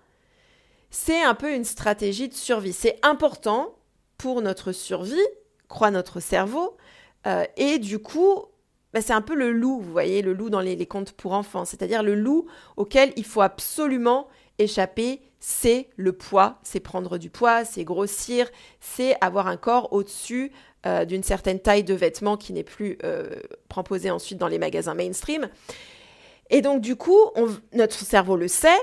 c'est 0.89 1.21
un 1.21 1.35
peu 1.35 1.53
une 1.53 1.65
stratégie 1.65 2.29
de 2.29 2.33
survie. 2.33 2.73
C'est 2.73 2.97
important 3.03 3.75
pour 4.17 4.41
notre 4.41 4.71
survie, 4.71 5.27
croit 5.67 5.91
notre 5.91 6.19
cerveau, 6.19 6.77
euh, 7.27 7.45
et 7.57 7.77
du 7.77 7.99
coup, 7.99 8.45
bah, 8.93 9.01
c'est 9.01 9.13
un 9.13 9.21
peu 9.21 9.35
le 9.35 9.51
loup, 9.51 9.79
vous 9.79 9.91
voyez, 9.91 10.21
le 10.21 10.33
loup 10.33 10.49
dans 10.49 10.59
les 10.59 10.85
contes 10.85 11.11
pour 11.11 11.33
enfants, 11.33 11.65
c'est-à-dire 11.65 12.03
le 12.03 12.15
loup 12.15 12.47
auquel 12.77 13.13
il 13.15 13.25
faut 13.25 13.41
absolument 13.41 14.27
échapper, 14.61 15.21
c'est 15.39 15.89
le 15.97 16.13
poids, 16.13 16.59
c'est 16.63 16.79
prendre 16.79 17.17
du 17.17 17.29
poids, 17.29 17.65
c'est 17.65 17.83
grossir, 17.83 18.49
c'est 18.79 19.15
avoir 19.21 19.47
un 19.47 19.57
corps 19.57 19.91
au-dessus 19.91 20.51
euh, 20.85 21.05
d'une 21.05 21.23
certaine 21.23 21.59
taille 21.59 21.83
de 21.83 21.93
vêtements 21.93 22.37
qui 22.37 22.53
n'est 22.53 22.63
plus 22.63 22.97
euh, 23.03 23.35
proposé 23.67 24.11
ensuite 24.11 24.37
dans 24.37 24.47
les 24.47 24.59
magasins 24.59 24.93
mainstream. 24.93 25.49
Et 26.49 26.61
donc 26.61 26.81
du 26.81 26.95
coup, 26.95 27.19
notre 27.73 27.99
cerveau 27.99 28.35
le 28.35 28.47
sait, 28.47 28.79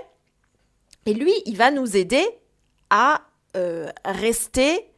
et 1.07 1.15
lui, 1.15 1.33
il 1.47 1.57
va 1.57 1.71
nous 1.71 1.97
aider 1.97 2.25
à 2.91 3.23
euh, 3.57 3.89
rester 4.05 4.91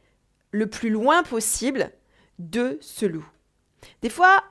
le 0.51 0.67
plus 0.67 0.89
loin 0.89 1.23
possible 1.23 1.91
de 2.39 2.77
ce 2.81 3.05
loup. 3.05 3.25
Des 4.01 4.09
fois, 4.09 4.43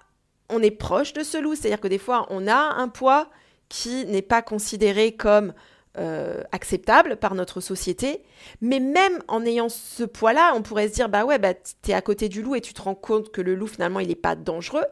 on 0.48 0.62
est 0.62 0.70
proche 0.70 1.12
de 1.12 1.22
ce 1.22 1.38
loup, 1.38 1.54
c'est-à-dire 1.54 1.80
que 1.80 1.88
des 1.88 1.98
fois, 1.98 2.26
on 2.30 2.46
a 2.46 2.56
un 2.56 2.88
poids 2.88 3.30
qui 3.68 4.06
n'est 4.06 4.22
pas 4.22 4.42
considéré 4.42 5.12
comme 5.12 5.52
euh, 5.98 6.42
acceptable 6.52 7.16
par 7.16 7.34
notre 7.34 7.60
société. 7.60 8.22
Mais 8.60 8.78
même 8.78 9.18
en 9.26 9.44
ayant 9.44 9.68
ce 9.68 10.04
poids-là, 10.04 10.52
on 10.54 10.62
pourrait 10.62 10.88
se 10.88 10.94
dire, 10.94 11.08
bah 11.08 11.24
ouais, 11.24 11.38
bah, 11.40 11.52
t'es 11.82 11.94
à 11.94 12.00
côté 12.00 12.28
du 12.28 12.42
loup 12.42 12.54
et 12.54 12.60
tu 12.60 12.72
te 12.72 12.80
rends 12.80 12.94
compte 12.94 13.32
que 13.32 13.40
le 13.40 13.56
loup, 13.56 13.66
finalement, 13.66 13.98
il 13.98 14.06
n'est 14.06 14.14
pas 14.14 14.36
dangereux. 14.36 14.84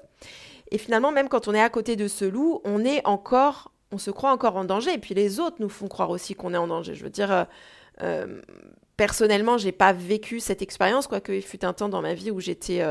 Et 0.72 0.78
finalement, 0.78 1.12
même 1.12 1.28
quand 1.28 1.46
on 1.46 1.54
est 1.54 1.62
à 1.62 1.70
côté 1.70 1.94
de 1.94 2.08
ce 2.08 2.24
loup, 2.24 2.60
on 2.64 2.84
est 2.84 3.06
encore, 3.06 3.72
on 3.92 3.98
se 3.98 4.10
croit 4.10 4.32
encore 4.32 4.56
en 4.56 4.64
danger. 4.64 4.92
Et 4.92 4.98
puis 4.98 5.14
les 5.14 5.38
autres 5.38 5.56
nous 5.60 5.68
font 5.68 5.86
croire 5.86 6.10
aussi 6.10 6.34
qu'on 6.34 6.52
est 6.52 6.58
en 6.58 6.66
danger. 6.66 6.94
Je 6.94 7.04
veux 7.04 7.10
dire, 7.10 7.32
euh, 7.32 7.44
euh, 8.02 8.42
personnellement, 8.96 9.56
j'ai 9.56 9.72
pas 9.72 9.92
vécu 9.92 10.40
cette 10.40 10.62
expérience, 10.62 11.06
quoique 11.06 11.30
il 11.30 11.42
fut 11.42 11.64
un 11.64 11.74
temps 11.74 11.88
dans 11.88 12.02
ma 12.02 12.14
vie 12.14 12.32
où 12.32 12.40
j'étais 12.40 12.82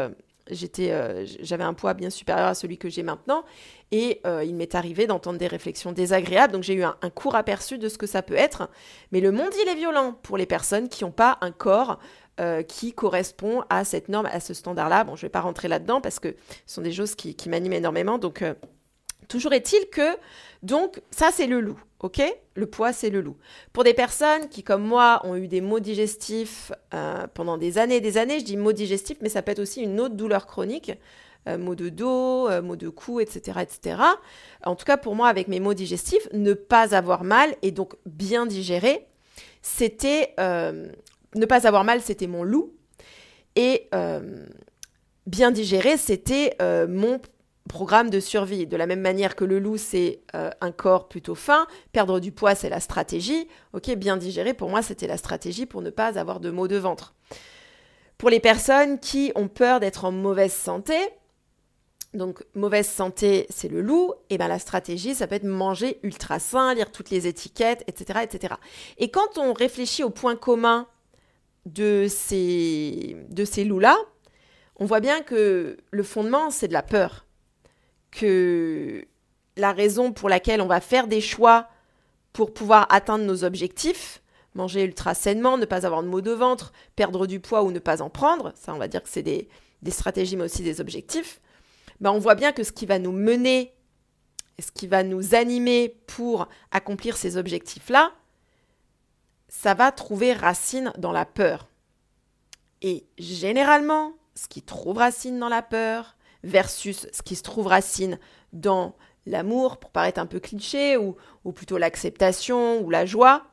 j'étais, 0.50 0.92
euh, 0.92 1.26
j'avais 1.42 1.64
un 1.64 1.74
poids 1.74 1.94
bien 1.94 2.10
supérieur 2.10 2.48
à 2.48 2.54
celui 2.54 2.78
que 2.78 2.90
j'ai 2.90 3.04
maintenant. 3.04 3.44
Et 3.92 4.22
euh, 4.26 4.44
il 4.44 4.56
m'est 4.56 4.76
arrivé 4.76 5.08
d'entendre 5.08 5.38
des 5.38 5.48
réflexions 5.48 5.92
désagréables. 5.92 6.54
Donc 6.54 6.64
j'ai 6.64 6.74
eu 6.74 6.84
un, 6.84 6.96
court 7.14 7.36
aperçu 7.36 7.78
de 7.78 7.90
ce 7.90 7.98
que 7.98 8.08
ça 8.08 8.22
peut 8.22 8.36
être. 8.36 8.70
Mais 9.12 9.22
le 9.22 9.32
monde, 9.32 9.52
il 9.64 9.70
est 9.70 9.76
violent 9.76 10.14
pour 10.24 10.38
les 10.38 10.46
personnes 10.46 10.90
qui 10.90 11.04
n'ont 11.04 11.12
pas 11.12 11.38
un 11.42 11.52
corps 11.52 12.00
euh, 12.40 12.64
qui 12.64 12.94
correspond 12.94 13.64
à 13.70 13.84
cette 13.84 14.10
norme, 14.10 14.28
à 14.28 14.40
ce 14.40 14.54
standard-là. 14.54 15.04
Bon, 15.04 15.16
je 15.16 15.22
ne 15.22 15.28
vais 15.28 15.32
pas 15.32 15.42
rentrer 15.42 15.68
là-dedans 15.68 16.02
parce 16.02 16.20
que 16.20 16.36
ce 16.66 16.76
sont 16.76 16.82
des 16.82 16.92
choses 16.92 17.16
qui, 17.16 17.36
qui 17.36 17.50
m'animent 17.50 17.74
énormément. 17.74 18.18
Donc 18.18 18.44
toujours 19.28 19.54
est-il 19.54 19.90
que, 19.90 20.18
donc, 20.64 21.02
ça 21.12 21.30
c'est 21.32 21.48
le 21.48 21.60
loup. 21.60 21.80
Ok? 22.00 22.22
Le 22.54 22.66
poids, 22.68 22.94
c'est 22.94 23.10
le 23.10 23.22
loup. 23.22 23.38
Pour 23.74 23.84
des 23.84 23.96
personnes 23.96 24.50
qui, 24.50 24.64
comme 24.64 24.84
moi, 24.84 25.22
ont 25.24 25.36
eu 25.36 25.48
des 25.48 25.62
maux 25.62 25.80
digestifs 25.80 26.72
euh, 26.94 27.26
pendant 27.34 27.58
des 27.58 27.80
années 27.80 27.96
et 27.96 28.02
des 28.02 28.18
années, 28.18 28.40
je 28.40 28.46
dis 28.46 28.58
maux 28.58 28.72
digestifs, 28.72 29.18
mais 29.22 29.30
ça 29.30 29.42
peut 29.42 29.52
être 29.52 29.60
aussi 29.60 29.82
une 29.82 30.00
autre 30.00 30.14
douleur 30.14 30.46
chronique, 30.46 30.92
euh, 31.48 31.58
maux 31.58 31.74
de 31.74 31.90
dos, 31.90 32.48
euh, 32.50 32.62
maux 32.62 32.76
de 32.76 32.90
cou, 32.90 33.20
etc., 33.20 33.60
etc. 33.62 33.98
En 34.64 34.76
tout 34.76 34.86
cas, 34.86 34.98
pour 34.98 35.16
moi, 35.16 35.28
avec 35.28 35.48
mes 35.48 35.60
maux 35.60 35.74
digestifs, 35.74 36.28
ne 36.34 36.54
pas 36.54 36.96
avoir 36.96 37.24
mal 37.24 37.56
et 37.64 37.72
donc 37.72 37.96
bien 38.06 38.46
digérer, 38.46 39.08
c'était 39.64 40.36
ne 40.38 41.46
pas 41.46 41.68
avoir 41.68 41.84
mal, 41.84 42.02
c'était 42.02 42.28
mon 42.28 42.44
loup. 42.44 42.74
Et 43.56 43.90
bien 45.26 45.52
digérer, 45.52 45.98
c'était 45.98 46.56
mon 46.88 47.20
programme 47.68 48.10
de 48.10 48.20
survie. 48.20 48.68
De 48.68 48.78
la 48.78 48.86
même 48.86 49.02
manière 49.02 49.36
que 49.36 49.46
le 49.46 49.60
loup, 49.60 49.78
c'est 49.78 50.22
euh, 50.36 50.50
un 50.62 50.72
corps 50.72 51.08
plutôt 51.08 51.36
fin, 51.36 51.68
perdre 51.92 52.20
du 52.20 52.32
poids, 52.32 52.56
c'est 52.56 52.70
la 52.70 52.80
stratégie. 52.80 53.48
Ok, 53.74 53.94
bien 53.96 54.18
digérer, 54.18 54.54
pour 54.54 54.70
moi, 54.70 54.82
c'était 54.82 55.08
la 55.08 55.18
stratégie 55.18 55.66
pour 55.66 55.82
ne 55.82 55.90
pas 55.90 56.18
avoir 56.20 56.40
de 56.40 56.50
maux 56.50 56.68
de 56.68 56.78
ventre. 56.78 57.14
Pour 58.18 58.30
les 58.30 58.40
personnes 58.40 59.00
qui 59.00 59.32
ont 59.36 59.48
peur 59.48 59.80
d'être 59.80 60.06
en 60.06 60.12
mauvaise 60.12 60.54
santé, 60.54 60.96
donc 62.14 62.44
mauvaise 62.56 62.88
santé, 62.88 63.46
c'est 63.50 63.68
le 63.68 63.82
loup, 63.82 64.14
et 64.30 64.38
bien 64.38 64.48
la 64.48 64.60
stratégie, 64.60 65.14
ça 65.14 65.28
peut 65.28 65.36
être 65.36 65.44
manger 65.44 66.00
ultra 66.02 66.40
sain, 66.40 66.74
lire 66.74 66.92
toutes 66.92 67.12
les 67.12 67.28
étiquettes, 67.28 67.84
etc., 67.88 68.22
etc. 68.24 68.56
Et 68.98 69.12
quand 69.12 69.38
on 69.38 69.54
réfléchit 69.54 70.04
au 70.04 70.10
point 70.10 70.36
commun 70.36 70.88
de 71.66 72.08
ces, 72.10 73.18
de 73.30 73.46
ces 73.46 73.64
loups-là, 73.66 73.98
on 74.78 74.86
voit 74.86 75.00
bien 75.00 75.22
que 75.22 75.78
le 75.92 76.04
fondement, 76.04 76.50
c'est 76.50 76.68
de 76.68 76.74
la 76.74 76.84
peur 76.84 77.27
que 78.18 79.06
la 79.58 79.72
raison 79.72 80.12
pour 80.12 80.28
laquelle 80.28 80.62
on 80.62 80.68
va 80.68 80.82
faire 80.82 81.08
des 81.08 81.22
choix 81.22 81.68
pour 82.34 82.54
pouvoir 82.54 82.88
atteindre 82.90 83.26
nos 83.26 83.44
objectifs, 83.44 84.22
manger 84.56 84.84
ultra 84.84 85.14
sainement, 85.14 85.58
ne 85.58 85.66
pas 85.66 85.86
avoir 85.86 86.02
de 86.02 86.08
maux 86.08 86.22
de 86.22 86.32
ventre, 86.32 86.74
perdre 86.96 87.28
du 87.28 87.40
poids 87.40 87.64
ou 87.64 87.72
ne 87.72 87.80
pas 87.80 88.02
en 88.02 88.10
prendre, 88.10 88.54
ça 88.56 88.74
on 88.74 88.78
va 88.78 88.88
dire 88.88 89.04
que 89.04 89.10
c'est 89.10 89.22
des, 89.22 89.48
stratégies 89.90 90.36
mais 90.36 90.46
aussi 90.46 90.64
des 90.64 90.82
objectifs, 90.82 91.40
ben 92.02 92.12
on 92.12 92.20
voit 92.20 92.36
bien 92.36 92.52
que 92.52 92.64
ce 92.64 92.72
qui 92.72 92.88
va 92.88 92.98
nous 92.98 93.12
mener, 93.12 93.72
ce 94.60 94.72
qui 94.72 94.88
va 94.88 95.04
nous 95.04 95.36
animer 95.36 95.96
pour 96.08 96.48
accomplir 96.72 97.18
ces 97.18 97.38
objectifs-là, 97.38 98.12
ça 99.48 99.76
va 99.76 99.92
trouver 99.92 100.34
racine 100.34 100.92
dans 100.98 101.12
la 101.12 101.26
peur. 101.26 101.68
Et 102.82 103.06
généralement, 103.18 104.14
ce 104.36 104.48
qui 104.48 104.62
trouve 104.62 104.98
racine 104.98 105.40
dans 105.40 105.50
la 105.50 105.62
peur, 105.62 106.17
versus 106.48 107.08
ce 107.12 107.22
qui 107.22 107.36
se 107.36 107.44
trouve 107.44 107.68
racine 107.68 108.18
dans 108.54 108.96
l'amour, 109.26 109.78
pour 109.78 109.92
paraître 109.92 110.20
un 110.20 110.26
peu 110.26 110.40
cliché, 110.40 110.98
ou, 110.98 111.16
plutôt 111.54 111.78
l'acceptation 111.78 112.82
ou 112.82 112.90
la 112.90 113.06
joie. 113.06 113.44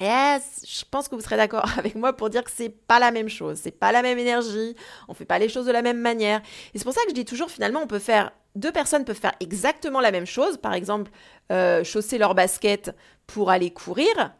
Et 0.00 0.04
je 0.06 0.84
pense 0.90 1.08
que 1.08 1.14
vous 1.14 1.20
serez 1.20 1.36
d'accord 1.36 1.66
avec 1.78 1.94
moi 1.94 2.14
pour 2.14 2.30
dire 2.30 2.42
que 2.42 2.50
c'est 2.50 2.70
pas 2.70 2.98
la 2.98 3.10
même 3.10 3.28
chose, 3.28 3.60
c'est 3.62 3.78
pas 3.78 3.92
la 3.92 4.02
même 4.02 4.18
énergie, 4.18 4.74
on 5.08 5.14
fait 5.14 5.26
pas 5.26 5.38
les 5.38 5.48
choses 5.48 5.66
de 5.66 5.72
la 5.72 5.82
même 5.82 6.00
manière. 6.00 6.40
Et 6.74 6.78
c'est 6.78 6.84
pour 6.84 6.94
ça 6.94 7.02
que 7.04 7.10
je 7.10 7.14
dis 7.14 7.24
toujours 7.24 7.50
finalement 7.50 7.80
on 7.82 7.86
peut 7.86 7.98
faire 7.98 8.32
deux 8.54 8.72
personnes 8.72 9.04
peuvent 9.04 9.18
faire 9.18 9.34
exactement 9.40 10.00
la 10.00 10.10
même 10.10 10.26
chose, 10.26 10.56
par 10.56 10.74
exemple 10.74 11.10
euh, 11.50 11.84
chausser 11.84 12.18
leur 12.18 12.34
basket 12.34 12.94
pour 13.26 13.50
aller 13.50 13.70
courir. 13.70 14.34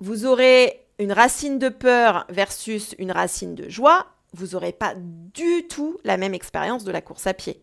Vous 0.00 0.24
aurez 0.24 0.86
une 0.98 1.12
racine 1.12 1.58
de 1.58 1.68
peur 1.68 2.26
versus 2.28 2.94
une 2.98 3.12
racine 3.12 3.54
de 3.54 3.68
joie, 3.68 4.06
vous 4.32 4.48
n'aurez 4.48 4.72
pas 4.72 4.94
du 4.96 5.66
tout 5.68 5.98
la 6.04 6.16
même 6.16 6.34
expérience 6.34 6.84
de 6.84 6.92
la 6.92 7.00
course 7.00 7.26
à 7.26 7.34
pied. 7.34 7.62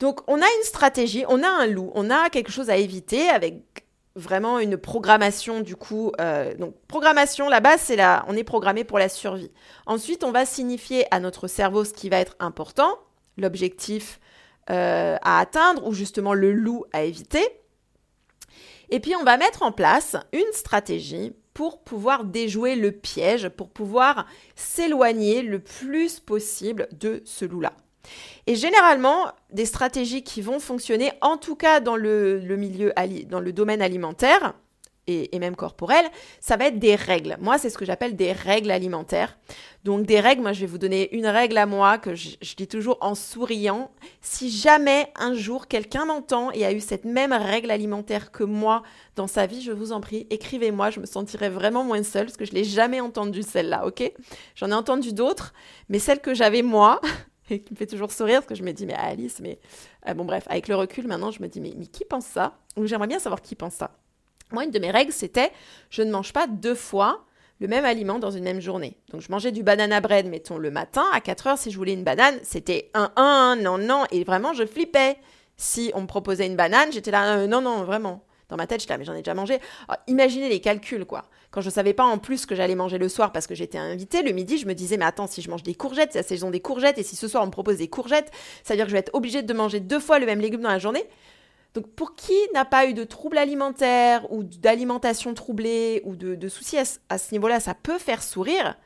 Donc 0.00 0.20
on 0.26 0.36
a 0.36 0.46
une 0.46 0.64
stratégie, 0.64 1.24
on 1.28 1.42
a 1.42 1.48
un 1.48 1.66
loup, 1.66 1.92
on 1.94 2.10
a 2.10 2.28
quelque 2.28 2.50
chose 2.50 2.70
à 2.70 2.76
éviter 2.76 3.28
avec 3.28 3.86
vraiment 4.16 4.58
une 4.58 4.76
programmation 4.76 5.60
du 5.60 5.76
coup. 5.76 6.12
Euh, 6.20 6.54
donc 6.56 6.74
programmation, 6.88 7.48
la 7.48 7.60
base 7.60 7.82
c'est 7.82 7.96
là, 7.96 8.24
on 8.28 8.36
est 8.36 8.44
programmé 8.44 8.84
pour 8.84 8.98
la 8.98 9.08
survie. 9.08 9.52
Ensuite 9.86 10.24
on 10.24 10.32
va 10.32 10.44
signifier 10.44 11.06
à 11.14 11.20
notre 11.20 11.46
cerveau 11.46 11.84
ce 11.84 11.92
qui 11.92 12.08
va 12.08 12.18
être 12.18 12.34
important, 12.40 12.98
l'objectif 13.36 14.18
euh, 14.70 15.16
à 15.22 15.38
atteindre 15.38 15.86
ou 15.86 15.92
justement 15.92 16.34
le 16.34 16.52
loup 16.52 16.84
à 16.92 17.02
éviter. 17.04 17.46
Et 18.90 19.00
puis 19.00 19.14
on 19.16 19.24
va 19.24 19.36
mettre 19.36 19.62
en 19.62 19.72
place 19.72 20.16
une 20.32 20.52
stratégie 20.52 21.32
pour 21.54 21.82
pouvoir 21.82 22.24
déjouer 22.24 22.76
le 22.76 22.92
piège, 22.92 23.48
pour 23.48 23.70
pouvoir 23.70 24.26
s'éloigner 24.56 25.42
le 25.42 25.58
plus 25.58 26.20
possible 26.20 26.88
de 26.98 27.22
ce 27.24 27.44
loup-là. 27.44 27.72
Et 28.46 28.56
généralement, 28.56 29.30
des 29.52 29.66
stratégies 29.66 30.24
qui 30.24 30.42
vont 30.42 30.58
fonctionner, 30.58 31.12
en 31.20 31.36
tout 31.36 31.54
cas 31.54 31.80
dans 31.80 31.96
le, 31.96 32.40
dans 33.28 33.40
le 33.40 33.52
domaine 33.52 33.82
alimentaire, 33.82 34.54
et, 35.06 35.38
même 35.38 35.56
corporelle, 35.56 36.06
ça 36.40 36.56
va 36.56 36.66
être 36.66 36.78
des 36.78 36.94
règles. 36.94 37.36
Moi, 37.40 37.58
c'est 37.58 37.70
ce 37.70 37.78
que 37.78 37.84
j'appelle 37.84 38.14
des 38.14 38.32
règles 38.32 38.70
alimentaires. 38.70 39.36
Donc 39.84 40.06
des 40.06 40.20
règles, 40.20 40.42
moi 40.42 40.52
je 40.52 40.60
vais 40.60 40.66
vous 40.66 40.78
donner 40.78 41.12
une 41.12 41.26
règle 41.26 41.58
à 41.58 41.66
moi 41.66 41.98
que 41.98 42.14
je, 42.14 42.36
dis 42.56 42.68
toujours 42.68 42.98
en 43.00 43.16
souriant. 43.16 43.90
Si 44.20 44.48
jamais 44.48 45.08
un 45.16 45.34
jour 45.34 45.66
quelqu'un 45.66 46.04
m'entend 46.04 46.52
et 46.52 46.64
a 46.64 46.72
eu 46.72 46.78
cette 46.78 47.04
même 47.04 47.32
règle 47.32 47.68
alimentaire 47.72 48.30
que 48.30 48.44
moi 48.44 48.84
dans 49.16 49.26
sa 49.26 49.46
vie, 49.46 49.60
je 49.60 49.72
vous 49.72 49.90
en 49.90 50.00
prie, 50.00 50.28
écrivez-moi, 50.30 50.90
je 50.90 51.00
me 51.00 51.06
sentirais 51.06 51.48
vraiment 51.48 51.82
moins 51.82 52.04
seule 52.04 52.26
parce 52.26 52.36
que 52.36 52.44
je 52.44 52.52
l'ai 52.52 52.62
jamais 52.62 53.00
entendue 53.00 53.42
celle-là, 53.42 53.84
ok? 53.86 54.12
J'en 54.54 54.70
ai 54.70 54.74
entendu 54.74 55.12
d'autres, 55.12 55.52
mais 55.88 55.98
celle 55.98 56.20
que 56.20 56.32
j'avais 56.32 56.62
moi, 56.62 57.00
et 57.50 57.60
qui 57.60 57.72
me 57.72 57.76
fait 57.76 57.86
toujours 57.86 58.12
sourire 58.12 58.36
parce 58.36 58.46
que 58.46 58.54
je 58.54 58.62
me 58.62 58.72
dis 58.72 58.86
mais 58.86 58.94
Alice, 58.94 59.40
mais 59.40 59.58
euh, 60.08 60.14
bon 60.14 60.24
bref, 60.24 60.44
avec 60.48 60.68
le 60.68 60.76
recul 60.76 61.08
maintenant, 61.08 61.32
je 61.32 61.42
me 61.42 61.48
dis 61.48 61.60
mais, 61.60 61.74
mais 61.76 61.86
qui 61.86 62.04
pense 62.04 62.26
ça? 62.26 62.56
Ou 62.76 62.86
j'aimerais 62.86 63.08
bien 63.08 63.18
savoir 63.18 63.42
qui 63.42 63.56
pense 63.56 63.74
ça. 63.74 63.90
Moi, 64.52 64.64
une 64.64 64.70
de 64.70 64.78
mes 64.78 64.90
règles, 64.90 65.12
c'était 65.12 65.50
je 65.90 66.02
ne 66.02 66.10
mange 66.10 66.32
pas 66.32 66.46
deux 66.46 66.74
fois 66.74 67.24
le 67.60 67.68
même 67.68 67.84
aliment 67.84 68.18
dans 68.18 68.32
une 68.32 68.42
même 68.42 68.60
journée. 68.60 68.96
Donc 69.12 69.20
je 69.20 69.30
mangeais 69.30 69.52
du 69.52 69.62
banana 69.62 70.00
bread, 70.00 70.26
mettons, 70.26 70.58
le 70.58 70.70
matin, 70.70 71.04
à 71.12 71.20
4 71.20 71.46
heures, 71.46 71.58
si 71.58 71.70
je 71.70 71.76
voulais 71.76 71.92
une 71.92 72.02
banane, 72.02 72.38
c'était 72.42 72.90
un, 72.92 73.12
un, 73.14 73.56
non, 73.56 73.78
non, 73.78 74.04
et 74.10 74.24
vraiment, 74.24 74.52
je 74.52 74.66
flippais. 74.66 75.16
Si 75.56 75.92
on 75.94 76.02
me 76.02 76.06
proposait 76.06 76.46
une 76.46 76.56
banane, 76.56 76.90
j'étais 76.90 77.12
là, 77.12 77.36
euh, 77.36 77.46
non, 77.46 77.60
non, 77.60 77.84
vraiment. 77.84 78.24
Dans 78.48 78.56
ma 78.56 78.66
tête, 78.66 78.80
j'étais 78.80 78.92
là, 78.92 78.98
mais 78.98 79.04
j'en 79.04 79.14
ai 79.14 79.18
déjà 79.18 79.32
mangé. 79.32 79.60
imaginez 80.08 80.48
les 80.48 80.60
calculs, 80.60 81.06
quoi. 81.06 81.24
Quand 81.52 81.60
je 81.60 81.70
savais 81.70 81.94
pas 81.94 82.04
en 82.04 82.18
plus 82.18 82.46
que 82.46 82.54
j'allais 82.54 82.74
manger 82.74 82.98
le 82.98 83.08
soir 83.08 83.30
parce 83.30 83.46
que 83.46 83.54
j'étais 83.54 83.78
invitée, 83.78 84.22
le 84.22 84.32
midi, 84.32 84.58
je 84.58 84.66
me 84.66 84.74
disais, 84.74 84.96
mais 84.96 85.04
attends, 85.04 85.26
si 85.26 85.40
je 85.40 85.48
mange 85.48 85.62
des 85.62 85.74
courgettes, 85.74 86.10
c'est 86.12 86.42
la 86.42 86.50
des 86.50 86.60
courgettes, 86.60 86.98
et 86.98 87.02
si 87.02 87.14
ce 87.14 87.28
soir 87.28 87.44
on 87.44 87.50
propose 87.50 87.76
des 87.76 87.88
courgettes, 87.88 88.30
ça 88.64 88.74
veut 88.74 88.78
dire 88.78 88.86
que 88.86 88.90
je 88.90 88.94
vais 88.94 89.00
être 89.00 89.14
obligée 89.14 89.42
de 89.42 89.54
manger 89.54 89.80
deux 89.80 90.00
fois 90.00 90.18
le 90.18 90.26
même 90.26 90.40
légume 90.40 90.62
dans 90.62 90.68
la 90.70 90.78
journée? 90.78 91.06
Donc 91.74 91.86
pour 91.88 92.14
qui 92.14 92.36
n'a 92.52 92.64
pas 92.64 92.86
eu 92.86 92.94
de 92.94 93.04
troubles 93.04 93.38
alimentaires 93.38 94.30
ou 94.30 94.42
d'alimentation 94.44 95.32
troublée 95.32 96.02
ou 96.04 96.16
de, 96.16 96.48
soucis 96.48 96.76
à, 97.08 97.18
ce 97.18 97.32
niveau-là, 97.32 97.60
ça 97.60 97.74
peut 97.74 97.98
faire 97.98 98.22
sourire. 98.22 98.76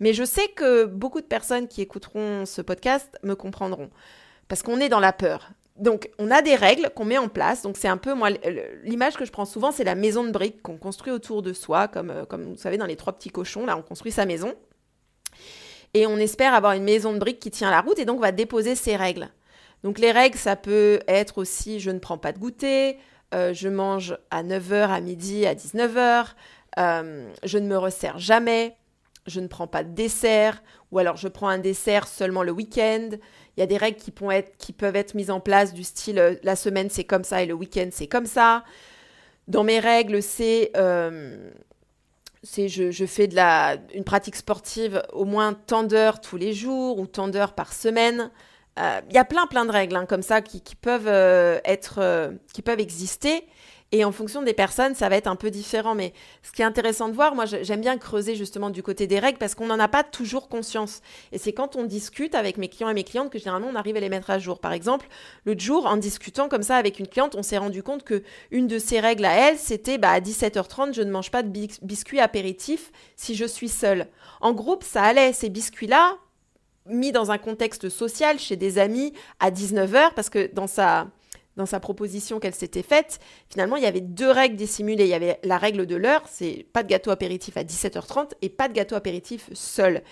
Mais 0.00 0.12
je 0.12 0.22
sais 0.22 0.46
que 0.48 0.84
beaucoup 0.84 1.20
de 1.20 1.26
personnes 1.26 1.66
qui 1.66 1.82
écouteront 1.82 2.46
ce 2.46 2.62
podcast 2.62 3.18
me 3.24 3.34
comprendront. 3.34 3.90
Parce 4.46 4.62
qu'on 4.62 4.78
est 4.78 4.88
dans 4.88 5.00
la 5.00 5.12
peur. 5.12 5.50
Donc 5.76 6.10
on 6.18 6.30
a 6.30 6.40
des 6.40 6.54
règles 6.54 6.90
qu'on 6.94 7.04
met 7.04 7.18
en 7.18 7.28
place. 7.28 7.62
Donc 7.62 7.76
c'est 7.76 7.88
un 7.88 7.96
peu, 7.96 8.14
moi, 8.14 8.30
l'image 8.84 9.16
que 9.16 9.24
je 9.24 9.32
prends 9.32 9.44
souvent, 9.44 9.72
c'est 9.72 9.84
la 9.84 9.96
maison 9.96 10.22
de 10.22 10.30
briques 10.30 10.62
qu'on 10.62 10.76
construit 10.76 11.12
autour 11.12 11.42
de 11.42 11.52
soi, 11.52 11.88
comme, 11.88 12.10
euh, 12.10 12.24
comme 12.24 12.44
vous 12.44 12.56
savez 12.56 12.76
dans 12.76 12.86
les 12.86 12.96
trois 12.96 13.12
petits 13.12 13.30
cochons, 13.30 13.66
là 13.66 13.76
on 13.76 13.82
construit 13.82 14.12
sa 14.12 14.26
maison. 14.26 14.54
Et 15.94 16.06
on 16.06 16.18
espère 16.18 16.54
avoir 16.54 16.72
une 16.72 16.84
maison 16.84 17.12
de 17.12 17.18
briques 17.18 17.40
qui 17.40 17.50
tient 17.50 17.70
la 17.70 17.80
route 17.80 17.98
et 17.98 18.04
donc 18.04 18.18
on 18.18 18.22
va 18.22 18.32
déposer 18.32 18.76
ses 18.76 18.94
règles. 18.94 19.28
Donc 19.84 19.98
les 19.98 20.10
règles, 20.10 20.38
ça 20.38 20.56
peut 20.56 21.00
être 21.06 21.38
aussi 21.38 21.80
je 21.80 21.90
ne 21.90 21.98
prends 21.98 22.18
pas 22.18 22.32
de 22.32 22.38
goûter, 22.38 22.98
euh, 23.34 23.52
je 23.52 23.68
mange 23.68 24.16
à 24.30 24.42
9h, 24.42 24.88
à 24.88 25.00
midi, 25.00 25.46
à 25.46 25.54
19h, 25.54 26.28
euh, 26.78 27.32
je 27.44 27.58
ne 27.58 27.66
me 27.66 27.76
resserre 27.76 28.18
jamais, 28.18 28.76
je 29.26 29.40
ne 29.40 29.46
prends 29.46 29.66
pas 29.66 29.84
de 29.84 29.94
dessert, 29.94 30.62
ou 30.90 30.98
alors 30.98 31.16
je 31.16 31.28
prends 31.28 31.48
un 31.48 31.58
dessert 31.58 32.08
seulement 32.08 32.42
le 32.42 32.52
week-end. 32.52 33.10
Il 33.56 33.60
y 33.60 33.62
a 33.62 33.66
des 33.66 33.76
règles 33.76 33.98
qui, 33.98 34.10
peuvent 34.72 34.96
être 34.96 35.14
mises 35.14 35.30
en 35.30 35.40
place 35.40 35.74
du 35.74 35.84
style 35.84 36.18
euh, 36.18 36.34
la 36.42 36.56
semaine 36.56 36.88
c'est 36.90 37.04
comme 37.04 37.24
ça 37.24 37.42
et 37.42 37.46
le 37.46 37.54
week-end 37.54 37.88
c'est 37.92 38.06
comme 38.06 38.26
ça. 38.26 38.64
Dans 39.46 39.64
mes 39.64 39.78
règles, 39.78 40.22
c'est 40.22 40.70
je, 42.44 43.06
fais 43.06 43.28
une 43.94 44.04
pratique 44.04 44.36
sportive 44.36 45.02
au 45.12 45.24
moins 45.24 45.54
tant 45.54 45.82
d'heures 45.82 46.20
tous 46.20 46.36
les 46.36 46.52
jours 46.52 46.98
ou 46.98 47.06
tant 47.06 47.28
d'heures 47.28 47.54
par 47.54 47.72
semaine. 47.72 48.30
Il 48.78 48.84
euh, 48.84 49.00
y 49.14 49.18
a 49.18 49.24
plein 49.24 49.46
plein 49.48 49.64
de 49.64 49.72
règles 49.72 49.96
hein, 49.96 50.06
comme 50.06 50.22
ça 50.22 50.40
qui, 50.40 50.60
peuvent 50.76 51.08
euh, 51.08 51.58
être, 51.64 51.98
euh, 51.98 52.30
qui 52.54 52.62
peuvent 52.62 52.78
exister. 52.78 53.44
Et 53.90 54.04
en 54.04 54.12
fonction 54.12 54.42
des 54.42 54.52
personnes, 54.52 54.94
ça 54.94 55.08
va 55.08 55.16
être 55.16 55.26
un 55.26 55.34
peu 55.34 55.50
différent. 55.50 55.96
Mais 55.96 56.12
ce 56.42 56.52
qui 56.52 56.62
est 56.62 56.64
intéressant 56.64 57.08
de 57.08 57.14
voir, 57.14 57.34
moi 57.34 57.44
j'aime 57.46 57.80
bien 57.80 57.98
creuser 57.98 58.36
justement 58.36 58.70
du 58.70 58.82
côté 58.82 59.08
des 59.08 59.18
règles 59.18 59.38
parce 59.38 59.56
qu'on 59.56 59.66
n'en 59.66 59.80
a 59.80 59.88
pas 59.88 60.04
toujours 60.04 60.48
conscience. 60.48 61.00
Et 61.32 61.38
c'est 61.38 61.52
quand 61.52 61.74
on 61.74 61.84
discute 61.84 62.36
avec 62.36 62.56
mes 62.56 62.68
clients 62.68 62.90
et 62.90 62.94
mes 62.94 63.02
clientes 63.02 63.30
que 63.30 63.38
généralement 63.38 63.68
on 63.72 63.74
arrive 63.74 63.96
à 63.96 64.00
les 64.00 64.10
mettre 64.10 64.30
à 64.30 64.38
jour. 64.38 64.60
Par 64.60 64.72
exemple, 64.72 65.08
l'autre 65.44 65.62
jour, 65.62 65.86
en 65.86 65.96
discutant 65.96 66.48
comme 66.48 66.62
ça 66.62 66.76
avec 66.76 67.00
une 67.00 67.08
cliente, 67.08 67.34
on 67.34 67.42
s'est 67.42 67.58
rendu 67.58 67.82
compte 67.82 68.04
que 68.04 68.22
une 68.52 68.68
de 68.68 68.78
ses 68.78 69.00
règles 69.00 69.24
à 69.24 69.32
elle, 69.32 69.58
c'était 69.58 69.98
bah, 69.98 70.10
à 70.10 70.20
17h30, 70.20 70.92
je 70.94 71.02
ne 71.02 71.10
mange 71.10 71.32
pas 71.32 71.42
de 71.42 71.48
biscuits 71.82 72.20
apéritifs 72.20 72.92
si 73.16 73.34
je 73.34 73.46
suis 73.46 73.70
seule. 73.70 74.06
En 74.40 74.52
groupe, 74.52 74.84
ça 74.84 75.02
allait. 75.02 75.32
Ces 75.32 75.48
biscuits-là, 75.48 76.18
mis 76.88 77.12
dans 77.12 77.30
un 77.30 77.38
contexte 77.38 77.88
social 77.88 78.38
chez 78.38 78.56
des 78.56 78.78
amis 78.78 79.12
à 79.40 79.50
19h, 79.50 80.14
parce 80.14 80.30
que 80.30 80.50
dans 80.52 80.66
sa, 80.66 81.08
dans 81.56 81.66
sa 81.66 81.80
proposition 81.80 82.40
qu'elle 82.40 82.54
s'était 82.54 82.82
faite, 82.82 83.18
finalement, 83.48 83.76
il 83.76 83.82
y 83.82 83.86
avait 83.86 84.00
deux 84.00 84.30
règles 84.30 84.56
dissimulées. 84.56 85.04
Il 85.04 85.10
y 85.10 85.14
avait 85.14 85.38
la 85.42 85.58
règle 85.58 85.86
de 85.86 85.96
l'heure, 85.96 86.22
c'est 86.30 86.66
pas 86.72 86.82
de 86.82 86.88
gâteau 86.88 87.10
apéritif 87.10 87.56
à 87.56 87.64
17h30 87.64 88.32
et 88.42 88.48
pas 88.48 88.68
de 88.68 88.74
gâteau 88.74 88.94
apéritif 88.94 89.50
seul. 89.52 90.02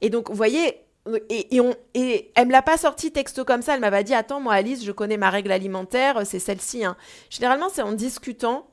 Et 0.00 0.10
donc, 0.10 0.30
vous 0.30 0.36
voyez, 0.36 0.80
et, 1.28 1.56
et, 1.56 1.60
on, 1.60 1.74
et 1.94 2.30
elle 2.34 2.46
me 2.46 2.52
l'a 2.52 2.62
pas 2.62 2.76
sorti 2.76 3.10
texto 3.10 3.44
comme 3.44 3.62
ça, 3.62 3.74
elle 3.74 3.80
m'avait 3.80 4.04
dit, 4.04 4.14
attends, 4.14 4.40
moi 4.40 4.54
Alice, 4.54 4.84
je 4.84 4.92
connais 4.92 5.16
ma 5.16 5.30
règle 5.30 5.52
alimentaire, 5.52 6.26
c'est 6.26 6.38
celle-ci. 6.38 6.84
Hein. 6.84 6.96
Généralement, 7.30 7.68
c'est 7.72 7.82
en 7.82 7.92
discutant 7.92 8.66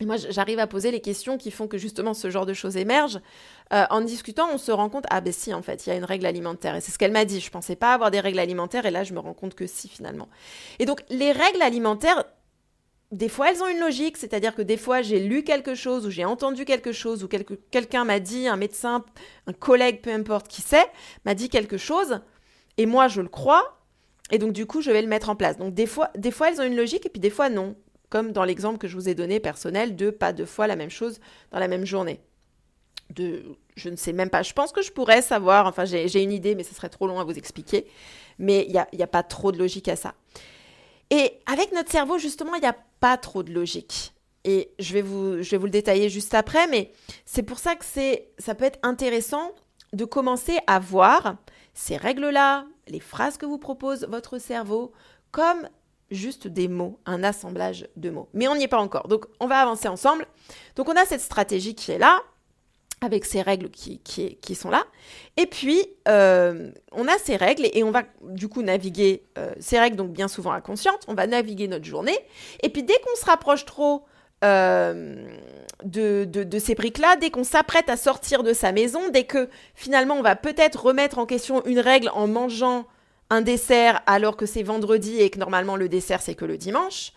Et 0.00 0.06
moi, 0.06 0.16
j'arrive 0.16 0.58
à 0.58 0.66
poser 0.66 0.90
les 0.90 1.00
questions 1.00 1.38
qui 1.38 1.50
font 1.50 1.66
que 1.66 1.76
justement 1.78 2.14
ce 2.14 2.30
genre 2.30 2.46
de 2.46 2.54
choses 2.54 2.76
émergent. 2.76 3.20
Euh, 3.72 3.84
en 3.90 4.00
discutant, 4.00 4.48
on 4.52 4.58
se 4.58 4.70
rend 4.70 4.88
compte, 4.88 5.04
ah 5.10 5.20
ben 5.20 5.32
si, 5.32 5.52
en 5.52 5.62
fait, 5.62 5.86
il 5.86 5.90
y 5.90 5.92
a 5.92 5.96
une 5.96 6.04
règle 6.04 6.26
alimentaire. 6.26 6.76
Et 6.76 6.80
c'est 6.80 6.92
ce 6.92 6.98
qu'elle 6.98 7.12
m'a 7.12 7.24
dit. 7.24 7.40
Je 7.40 7.50
pensais 7.50 7.76
pas 7.76 7.94
avoir 7.94 8.10
des 8.10 8.20
règles 8.20 8.38
alimentaires, 8.38 8.86
et 8.86 8.90
là, 8.90 9.02
je 9.04 9.12
me 9.12 9.18
rends 9.18 9.34
compte 9.34 9.54
que 9.54 9.66
si, 9.66 9.88
finalement. 9.88 10.28
Et 10.78 10.86
donc, 10.86 11.02
les 11.10 11.32
règles 11.32 11.62
alimentaires, 11.62 12.24
des 13.10 13.28
fois, 13.28 13.50
elles 13.50 13.62
ont 13.62 13.68
une 13.68 13.80
logique, 13.80 14.16
c'est-à-dire 14.16 14.54
que 14.54 14.62
des 14.62 14.76
fois, 14.76 15.02
j'ai 15.02 15.18
lu 15.18 15.42
quelque 15.42 15.74
chose 15.74 16.06
ou 16.06 16.10
j'ai 16.10 16.24
entendu 16.24 16.64
quelque 16.64 16.92
chose 16.92 17.24
ou 17.24 17.28
quelqu'un 17.28 18.04
m'a 18.04 18.20
dit, 18.20 18.46
un 18.46 18.56
médecin, 18.56 19.04
un 19.46 19.52
collègue, 19.52 20.00
peu 20.00 20.12
importe 20.12 20.46
qui 20.46 20.62
c'est, 20.62 20.86
m'a 21.24 21.34
dit 21.34 21.48
quelque 21.48 21.78
chose 21.78 22.20
et 22.76 22.86
moi, 22.86 23.08
je 23.08 23.20
le 23.20 23.28
crois 23.28 23.78
et 24.30 24.38
donc 24.38 24.52
du 24.52 24.66
coup, 24.66 24.82
je 24.82 24.90
vais 24.90 25.02
le 25.02 25.08
mettre 25.08 25.30
en 25.30 25.36
place. 25.36 25.56
Donc 25.56 25.74
des 25.74 25.86
fois, 25.86 26.10
des 26.16 26.30
fois, 26.30 26.50
elles 26.50 26.60
ont 26.60 26.64
une 26.64 26.76
logique 26.76 27.06
et 27.06 27.08
puis 27.08 27.20
des 27.20 27.30
fois, 27.30 27.48
non. 27.48 27.76
Comme 28.10 28.32
dans 28.32 28.44
l'exemple 28.44 28.78
que 28.78 28.88
je 28.88 28.94
vous 28.94 29.08
ai 29.08 29.14
donné 29.14 29.40
personnel 29.40 29.96
de 29.96 30.10
pas 30.10 30.32
deux 30.32 30.46
fois 30.46 30.66
la 30.66 30.76
même 30.76 30.90
chose 30.90 31.20
dans 31.50 31.58
la 31.58 31.68
même 31.68 31.84
journée. 31.84 32.20
De, 33.10 33.42
je 33.76 33.88
ne 33.88 33.96
sais 33.96 34.12
même 34.12 34.30
pas. 34.30 34.42
Je 34.42 34.52
pense 34.52 34.72
que 34.72 34.82
je 34.82 34.92
pourrais 34.92 35.22
savoir. 35.22 35.66
Enfin, 35.66 35.84
j'ai 35.84 36.22
une 36.22 36.32
idée, 36.32 36.54
mais 36.54 36.62
ce 36.62 36.74
serait 36.74 36.88
trop 36.88 37.06
long 37.06 37.20
à 37.20 37.24
vous 37.24 37.36
expliquer. 37.38 37.86
Mais 38.38 38.64
il 38.66 38.72
n'y 38.72 38.78
a, 38.78 39.04
a 39.04 39.06
pas 39.06 39.22
trop 39.22 39.52
de 39.52 39.58
logique 39.58 39.88
à 39.88 39.96
ça. 39.96 40.14
Et 41.10 41.32
avec 41.46 41.72
notre 41.72 41.90
cerveau, 41.90 42.18
justement, 42.18 42.54
il 42.54 42.60
n'y 42.60 42.66
a 42.66 42.76
pas 43.00 43.16
trop 43.16 43.42
de 43.42 43.52
logique. 43.52 44.12
Et 44.44 44.70
je 44.78 44.92
vais 44.94 45.02
vous, 45.02 45.42
je 45.42 45.50
vais 45.50 45.56
vous 45.56 45.66
le 45.66 45.70
détailler 45.70 46.08
juste 46.08 46.34
après, 46.34 46.66
mais 46.68 46.92
c'est 47.24 47.42
pour 47.42 47.58
ça 47.58 47.76
que 47.76 47.84
c'est, 47.84 48.30
ça 48.38 48.54
peut 48.54 48.64
être 48.64 48.78
intéressant 48.82 49.52
de 49.92 50.04
commencer 50.04 50.58
à 50.66 50.78
voir 50.78 51.36
ces 51.74 51.96
règles-là, 51.96 52.66
les 52.88 53.00
phrases 53.00 53.36
que 53.36 53.46
vous 53.46 53.58
propose 53.58 54.06
votre 54.08 54.38
cerveau, 54.38 54.92
comme 55.30 55.68
juste 56.10 56.48
des 56.48 56.68
mots, 56.68 56.98
un 57.06 57.22
assemblage 57.22 57.88
de 57.96 58.10
mots. 58.10 58.28
Mais 58.32 58.48
on 58.48 58.56
n'y 58.56 58.64
est 58.64 58.68
pas 58.68 58.78
encore. 58.78 59.08
Donc, 59.08 59.26
on 59.40 59.46
va 59.46 59.58
avancer 59.58 59.88
ensemble. 59.88 60.26
Donc, 60.76 60.88
on 60.88 60.96
a 60.96 61.04
cette 61.04 61.20
stratégie 61.20 61.74
qui 61.74 61.92
est 61.92 61.98
là 61.98 62.22
avec 63.00 63.24
ces 63.24 63.42
règles 63.42 63.70
qui, 63.70 64.00
qui, 64.00 64.54
sont 64.54 64.70
là. 64.70 64.84
Et 65.36 65.46
puis, 65.46 65.80
euh, 66.08 66.72
on 66.90 67.06
a 67.06 67.16
ces 67.18 67.36
règles 67.36 67.68
et 67.72 67.84
on 67.84 67.92
va 67.92 68.02
du 68.22 68.48
coup 68.48 68.62
naviguer 68.62 69.22
euh, 69.38 69.52
ces 69.60 69.78
règles, 69.78 69.96
donc 69.96 70.10
bien 70.10 70.26
souvent 70.26 70.50
inconscientes, 70.50 71.04
on 71.06 71.14
va 71.14 71.28
naviguer 71.28 71.68
notre 71.68 71.84
journée. 71.84 72.18
Et 72.62 72.70
puis, 72.70 72.82
dès 72.82 72.98
qu'on 72.98 73.14
se 73.14 73.24
rapproche 73.24 73.64
trop 73.64 74.04
euh, 74.44 75.26
de, 75.84 76.24
de, 76.24 76.58
ces 76.58 76.74
briques-là, 76.74 77.16
dès 77.16 77.30
qu'on 77.30 77.44
s'apprête 77.44 77.88
à 77.88 77.96
sortir 77.96 78.42
de 78.42 78.52
sa 78.52 78.72
maison, 78.72 79.08
dès 79.10 79.24
que 79.24 79.48
finalement 79.74 80.14
on 80.14 80.22
va 80.22 80.36
peut-être 80.36 80.86
remettre 80.86 81.18
en 81.18 81.26
question 81.26 81.64
une 81.66 81.80
règle 81.80 82.08
en 82.14 82.28
mangeant 82.28 82.86
un 83.30 83.40
dessert 83.40 84.00
alors 84.06 84.36
que 84.36 84.46
c'est 84.46 84.62
vendredi 84.62 85.20
et 85.20 85.30
que 85.30 85.38
normalement 85.38 85.76
le 85.76 85.88
dessert 85.88 86.22
c'est 86.22 86.34
que 86.34 86.44
le 86.44 86.56
dimanche, 86.56 87.12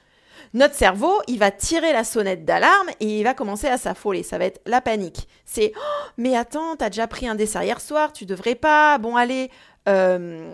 notre 0.53 0.75
cerveau, 0.75 1.21
il 1.27 1.39
va 1.39 1.51
tirer 1.51 1.93
la 1.93 2.03
sonnette 2.03 2.43
d'alarme 2.43 2.89
et 2.99 3.19
il 3.19 3.23
va 3.23 3.33
commencer 3.33 3.67
à 3.67 3.77
s'affoler. 3.77 4.21
Ça 4.23 4.37
va 4.37 4.45
être 4.45 4.61
la 4.65 4.81
panique. 4.81 5.27
C'est 5.45 5.71
oh, 5.75 5.79
mais 6.17 6.35
attends, 6.35 6.75
t'as 6.75 6.89
déjà 6.89 7.07
pris 7.07 7.27
un 7.27 7.35
dessert 7.35 7.63
hier 7.63 7.79
soir, 7.79 8.11
tu 8.11 8.25
devrais 8.25 8.55
pas. 8.55 8.97
Bon, 8.97 9.15
allez, 9.15 9.49
euh, 9.87 10.53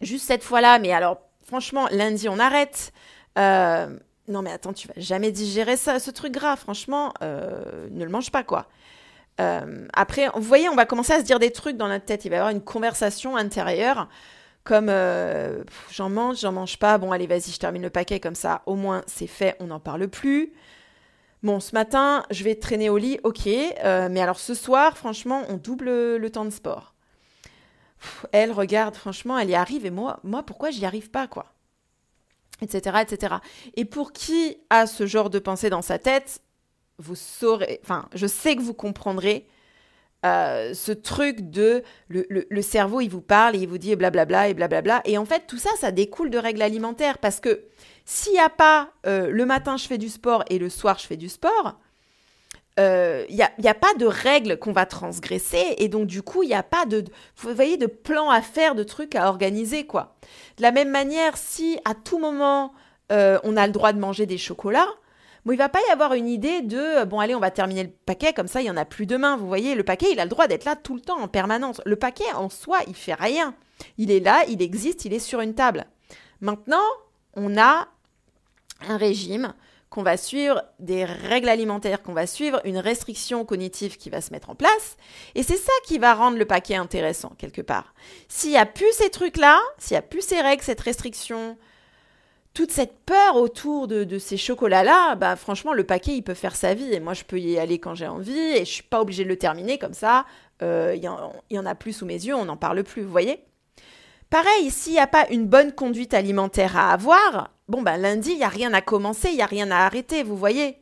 juste 0.00 0.26
cette 0.26 0.44
fois-là. 0.44 0.78
Mais 0.78 0.92
alors, 0.92 1.18
franchement, 1.44 1.88
lundi, 1.90 2.28
on 2.28 2.38
arrête. 2.38 2.92
Euh, 3.38 3.88
non, 4.28 4.42
mais 4.42 4.52
attends, 4.52 4.72
tu 4.72 4.86
vas 4.86 4.94
jamais 4.96 5.32
digérer 5.32 5.76
ça, 5.76 5.98
ce 5.98 6.10
truc 6.12 6.32
gras. 6.32 6.56
Franchement, 6.56 7.12
euh, 7.22 7.88
ne 7.90 8.04
le 8.04 8.10
mange 8.10 8.30
pas, 8.30 8.44
quoi. 8.44 8.66
après, 9.94 10.28
vous 10.34 10.42
voyez, 10.42 10.68
on 10.68 10.74
va 10.74 10.84
commencer 10.84 11.12
à 11.12 11.18
se 11.18 11.24
dire 11.24 11.38
des 11.40 11.50
trucs 11.50 11.76
dans 11.76 11.88
notre 11.88 12.04
tête. 12.04 12.24
Il 12.24 12.28
va 12.28 12.36
y 12.36 12.38
avoir 12.38 12.52
une 12.52 12.62
conversation 12.62 13.36
intérieure 13.36 14.08
comme 14.64 14.88
euh, 14.90 15.64
j'en 15.90 16.10
mange, 16.10 16.40
j'en 16.40 16.52
mange 16.52 16.78
pas, 16.78 16.98
bon 16.98 17.12
allez 17.12 17.26
vas-y, 17.26 17.50
je 17.50 17.58
termine 17.58 17.82
le 17.82 17.90
paquet 17.90 18.20
comme 18.20 18.34
ça, 18.34 18.62
au 18.66 18.74
moins 18.74 19.02
c'est 19.06 19.26
fait, 19.26 19.56
on 19.60 19.66
n'en 19.66 19.80
parle 19.80 20.08
plus. 20.08 20.52
Bon, 21.42 21.60
ce 21.60 21.72
matin, 21.72 22.24
je 22.30 22.42
vais 22.42 22.56
traîner 22.56 22.90
au 22.90 22.98
lit, 22.98 23.20
ok, 23.22 23.46
euh, 23.46 24.08
mais 24.10 24.20
alors 24.20 24.40
ce 24.40 24.54
soir, 24.54 24.98
franchement, 24.98 25.44
on 25.48 25.56
double 25.56 26.16
le 26.16 26.30
temps 26.30 26.44
de 26.44 26.50
sport. 26.50 26.94
elle 28.32 28.52
regarde, 28.52 28.96
franchement, 28.96 29.38
elle 29.38 29.50
y 29.50 29.54
arrive, 29.54 29.86
et 29.86 29.90
moi, 29.90 30.18
moi 30.24 30.42
pourquoi 30.42 30.70
j'y 30.70 30.84
arrive 30.84 31.10
pas, 31.10 31.28
quoi? 31.28 31.46
Etc, 32.60 32.96
etc. 33.00 33.36
Et 33.76 33.84
pour 33.84 34.12
qui 34.12 34.58
a 34.68 34.86
ce 34.88 35.06
genre 35.06 35.30
de 35.30 35.38
pensée 35.38 35.70
dans 35.70 35.82
sa 35.82 35.98
tête, 35.98 36.42
vous 36.98 37.14
saurez, 37.14 37.80
enfin, 37.84 38.08
je 38.14 38.26
sais 38.26 38.56
que 38.56 38.62
vous 38.62 38.74
comprendrez 38.74 39.46
euh, 40.26 40.74
ce 40.74 40.90
truc 40.90 41.50
de 41.50 41.84
le, 42.08 42.62
cerveau, 42.62 43.00
il 43.00 43.08
vous 43.08 43.20
parle 43.20 43.54
et 43.54 43.60
il 43.60 43.68
vous 43.68 43.78
dit 43.78 43.94
blablabla 43.94 44.48
et 44.48 44.54
blablabla. 44.54 45.02
Et 45.04 45.16
en 45.16 45.24
fait, 45.24 45.44
tout 45.46 45.58
ça, 45.58 45.70
ça 45.78 45.92
découle 45.92 46.30
de 46.30 46.38
règles 46.38 46.62
alimentaires 46.62 47.18
parce 47.18 47.38
que 47.38 47.62
s'il 48.04 48.32
n'y 48.32 48.40
a 48.40 48.48
pas 48.48 48.90
euh, 49.06 49.30
le 49.30 49.46
matin, 49.46 49.76
je 49.76 49.86
fais 49.86 49.98
du 49.98 50.08
sport 50.08 50.44
et 50.50 50.58
le 50.58 50.70
soir, 50.70 50.98
je 50.98 51.06
fais 51.06 51.16
du 51.16 51.28
sport, 51.28 51.78
il 52.78 52.84
euh, 52.84 53.24
n'y 53.28 53.42
a, 53.42 53.50
a, 53.64 53.74
pas 53.74 53.94
de 53.94 54.06
règles 54.06 54.58
qu'on 54.58 54.72
va 54.72 54.86
transgresser 54.86 55.74
et 55.78 55.88
donc 55.88 56.06
du 56.06 56.22
coup 56.22 56.44
il 56.44 56.46
n'y 56.46 56.54
a 56.54 56.62
pas 56.62 56.86
de 56.86 57.04
vous 57.36 57.52
voyez 57.52 57.76
de 57.76 57.86
plan 57.86 58.30
à 58.30 58.40
faire 58.40 58.76
de 58.76 58.84
trucs 58.84 59.16
à 59.16 59.28
organiser 59.28 59.84
quoi 59.84 60.14
de 60.58 60.62
la 60.62 60.70
même 60.70 60.88
manière 60.88 61.36
si 61.36 61.80
à 61.84 61.94
tout 61.96 62.20
moment 62.20 62.72
on 63.10 63.56
a 63.56 63.66
le 63.66 63.72
droit 63.72 63.92
de 63.92 63.98
manger 63.98 64.26
des 64.26 64.38
chocolats 64.38 64.94
Bon, 65.48 65.54
il 65.54 65.56
va 65.56 65.70
pas 65.70 65.80
y 65.88 65.90
avoir 65.90 66.12
une 66.12 66.28
idée 66.28 66.60
de 66.60 66.76
euh, 66.76 67.04
bon 67.06 67.20
allez, 67.20 67.34
on 67.34 67.40
va 67.40 67.50
terminer 67.50 67.84
le 67.84 67.88
paquet 67.88 68.34
comme 68.34 68.48
ça, 68.48 68.60
il 68.60 68.66
y 68.66 68.70
en 68.70 68.76
a 68.76 68.84
plus 68.84 69.06
demain. 69.06 69.38
Vous 69.38 69.48
voyez, 69.48 69.74
le 69.74 69.82
paquet, 69.82 70.08
il 70.12 70.20
a 70.20 70.24
le 70.24 70.28
droit 70.28 70.46
d'être 70.46 70.66
là 70.66 70.76
tout 70.76 70.94
le 70.94 71.00
temps 71.00 71.18
en 71.18 71.26
permanence. 71.26 71.80
Le 71.86 71.96
paquet 71.96 72.30
en 72.34 72.50
soi, 72.50 72.80
il 72.86 72.94
fait 72.94 73.14
rien. 73.14 73.54
Il 73.96 74.10
est 74.10 74.20
là, 74.20 74.44
il 74.50 74.60
existe, 74.60 75.06
il 75.06 75.14
est 75.14 75.18
sur 75.18 75.40
une 75.40 75.54
table. 75.54 75.86
Maintenant, 76.42 76.84
on 77.34 77.56
a 77.56 77.88
un 78.86 78.98
régime 78.98 79.54
qu'on 79.88 80.02
va 80.02 80.18
suivre, 80.18 80.62
des 80.80 81.06
règles 81.06 81.48
alimentaires 81.48 82.02
qu'on 82.02 82.12
va 82.12 82.26
suivre, 82.26 82.60
une 82.64 82.76
restriction 82.76 83.46
cognitive 83.46 83.96
qui 83.96 84.10
va 84.10 84.20
se 84.20 84.32
mettre 84.32 84.50
en 84.50 84.54
place. 84.54 84.98
Et 85.34 85.42
c'est 85.42 85.56
ça 85.56 85.72
qui 85.86 85.96
va 85.96 86.12
rendre 86.12 86.36
le 86.36 86.44
paquet 86.44 86.76
intéressant, 86.76 87.32
quelque 87.38 87.62
part. 87.62 87.94
S'il 88.28 88.50
n'y 88.50 88.58
a 88.58 88.66
plus 88.66 88.92
ces 88.92 89.08
trucs-là, 89.08 89.58
s'il 89.78 89.94
n'y 89.94 90.00
a 90.00 90.02
plus 90.02 90.20
ces 90.20 90.42
règles, 90.42 90.62
cette 90.62 90.82
restriction, 90.82 91.56
toute 92.58 92.72
cette 92.72 92.98
peur 93.06 93.36
autour 93.36 93.86
de, 93.86 94.18
ces 94.18 94.36
chocolats-là, 94.36 95.14
bah 95.14 95.36
franchement, 95.36 95.72
le 95.72 95.84
paquet, 95.84 96.16
il 96.16 96.22
peut 96.22 96.34
faire 96.34 96.56
sa 96.56 96.74
vie. 96.74 96.92
Et 96.92 96.98
moi, 96.98 97.14
je 97.14 97.22
peux 97.22 97.38
y 97.38 97.56
aller 97.56 97.78
quand 97.78 97.94
j'ai 97.94 98.08
envie 98.08 98.36
et 98.36 98.64
je 98.64 98.70
suis 98.72 98.82
pas 98.82 99.00
obligée 99.00 99.22
de 99.22 99.28
le 99.28 99.38
terminer 99.38 99.78
comme 99.78 99.94
ça. 99.94 100.26
Euh, 100.62 100.92
il 100.96 101.04
y, 101.04 101.58
en 101.58 101.66
a 101.66 101.74
plus 101.76 101.92
sous 101.92 102.04
mes 102.04 102.14
yeux, 102.14 102.34
on 102.34 102.46
n'en 102.46 102.56
parle 102.56 102.82
plus, 102.82 103.02
vous 103.02 103.12
voyez 103.12 103.44
Pareil, 104.28 104.72
s'il 104.72 104.94
n'y 104.94 104.98
a 104.98 105.06
pas 105.06 105.28
une 105.30 105.46
bonne 105.46 105.70
conduite 105.70 106.14
alimentaire 106.14 106.76
à 106.76 106.92
avoir, 106.92 107.52
bon, 107.68 107.82
ben 107.82 107.96
lundi, 107.96 108.32
il 108.32 108.38
n'y 108.38 108.42
a 108.42 108.48
rien 108.48 108.74
à 108.74 108.80
commencer, 108.80 109.28
il 109.28 109.36
n'y 109.36 109.42
a 109.42 109.46
rien 109.46 109.70
à 109.70 109.86
arrêter, 109.86 110.24
vous 110.24 110.36
voyez 110.36 110.78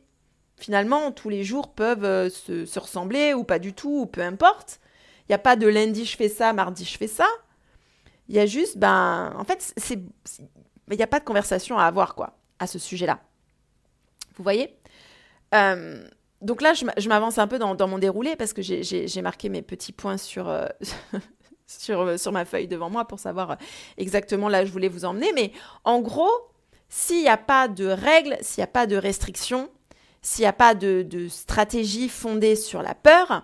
Finalement, 0.55 1.11
tous 1.11 1.29
les 1.29 1.43
jours 1.43 1.75
peuvent 1.75 2.05
euh, 2.05 2.31
se, 2.31 2.65
se, 2.65 2.79
ressembler 2.79 3.35
ou 3.35 3.43
pas 3.43 3.59
du 3.59 3.73
tout, 3.73 3.99
ou 4.01 4.05
peu 4.07 4.21
importe. 4.21 4.79
Il 5.29 5.31
n'y 5.31 5.35
a 5.35 5.37
pas 5.37 5.55
de 5.55 5.67
lundi, 5.67 6.05
je 6.05 6.17
fais 6.17 6.29
ça, 6.29 6.53
mardi, 6.53 6.85
je 6.85 6.97
fais 6.97 7.05
ça. 7.05 7.27
Il 8.29 8.35
y 8.35 8.39
a 8.39 8.47
juste, 8.47 8.79
ben, 8.79 9.31
en 9.37 9.43
fait, 9.43 9.73
c'est 9.77 9.99
mais 10.87 10.95
il 10.95 10.97
n'y 10.97 11.03
a 11.03 11.07
pas 11.07 11.19
de 11.19 11.25
conversation 11.25 11.77
à 11.77 11.85
avoir, 11.85 12.15
quoi, 12.15 12.37
à 12.59 12.67
ce 12.67 12.79
sujet-là. 12.79 13.19
Vous 14.37 14.43
voyez? 14.43 14.77
Euh, 15.53 16.03
Donc 16.41 16.61
là, 16.61 16.73
je 16.73 17.09
m'avance 17.09 17.37
un 17.37 17.47
peu 17.47 17.59
dans, 17.59 17.87
mon 17.87 17.97
déroulé 17.97 18.35
parce 18.35 18.53
que 18.53 18.61
j'ai 18.61 19.21
marqué 19.21 19.49
mes 19.49 19.61
petits 19.61 19.91
points 19.91 20.17
sur, 20.17 20.49
euh, 20.49 20.67
euh, 21.89 22.17
sur 22.17 22.31
ma 22.31 22.45
feuille 22.45 22.67
devant 22.67 22.89
moi 22.89 23.05
pour 23.05 23.19
savoir 23.19 23.57
exactement 23.97 24.49
là 24.49 24.63
où 24.63 24.65
je 24.65 24.71
voulais 24.71 24.89
vous 24.89 25.05
emmener. 25.05 25.31
Mais 25.33 25.51
en 25.83 25.99
gros, 25.99 26.31
s'il 26.89 27.21
n'y 27.21 27.29
a 27.29 27.37
pas 27.37 27.67
de 27.67 27.85
règles, 27.85 28.37
s'il 28.41 28.61
n'y 28.61 28.65
a 28.65 28.71
pas 28.71 28.87
de 28.87 28.95
restrictions, 28.95 29.69
s'il 30.21 30.43
n'y 30.43 30.47
a 30.47 30.53
pas 30.53 30.75
de, 30.75 31.27
stratégie 31.29 32.09
fondée 32.09 32.55
sur 32.55 32.81
la 32.81 32.95
peur, 32.95 33.43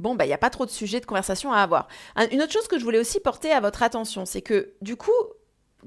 bon, 0.00 0.14
bah, 0.14 0.24
il 0.24 0.28
n'y 0.28 0.34
a 0.34 0.38
pas 0.38 0.50
trop 0.50 0.66
de 0.66 0.70
sujets 0.70 1.00
de 1.00 1.06
conversation 1.06 1.52
à 1.52 1.58
avoir. 1.58 1.86
Une 2.32 2.42
autre 2.42 2.52
chose 2.52 2.66
que 2.66 2.78
je 2.78 2.84
voulais 2.84 2.98
aussi 2.98 3.20
porter 3.20 3.52
à 3.52 3.60
votre 3.60 3.82
attention, 3.82 4.26
c'est 4.26 4.42
que 4.42 4.72
du 4.80 4.96
coup, 4.96 5.12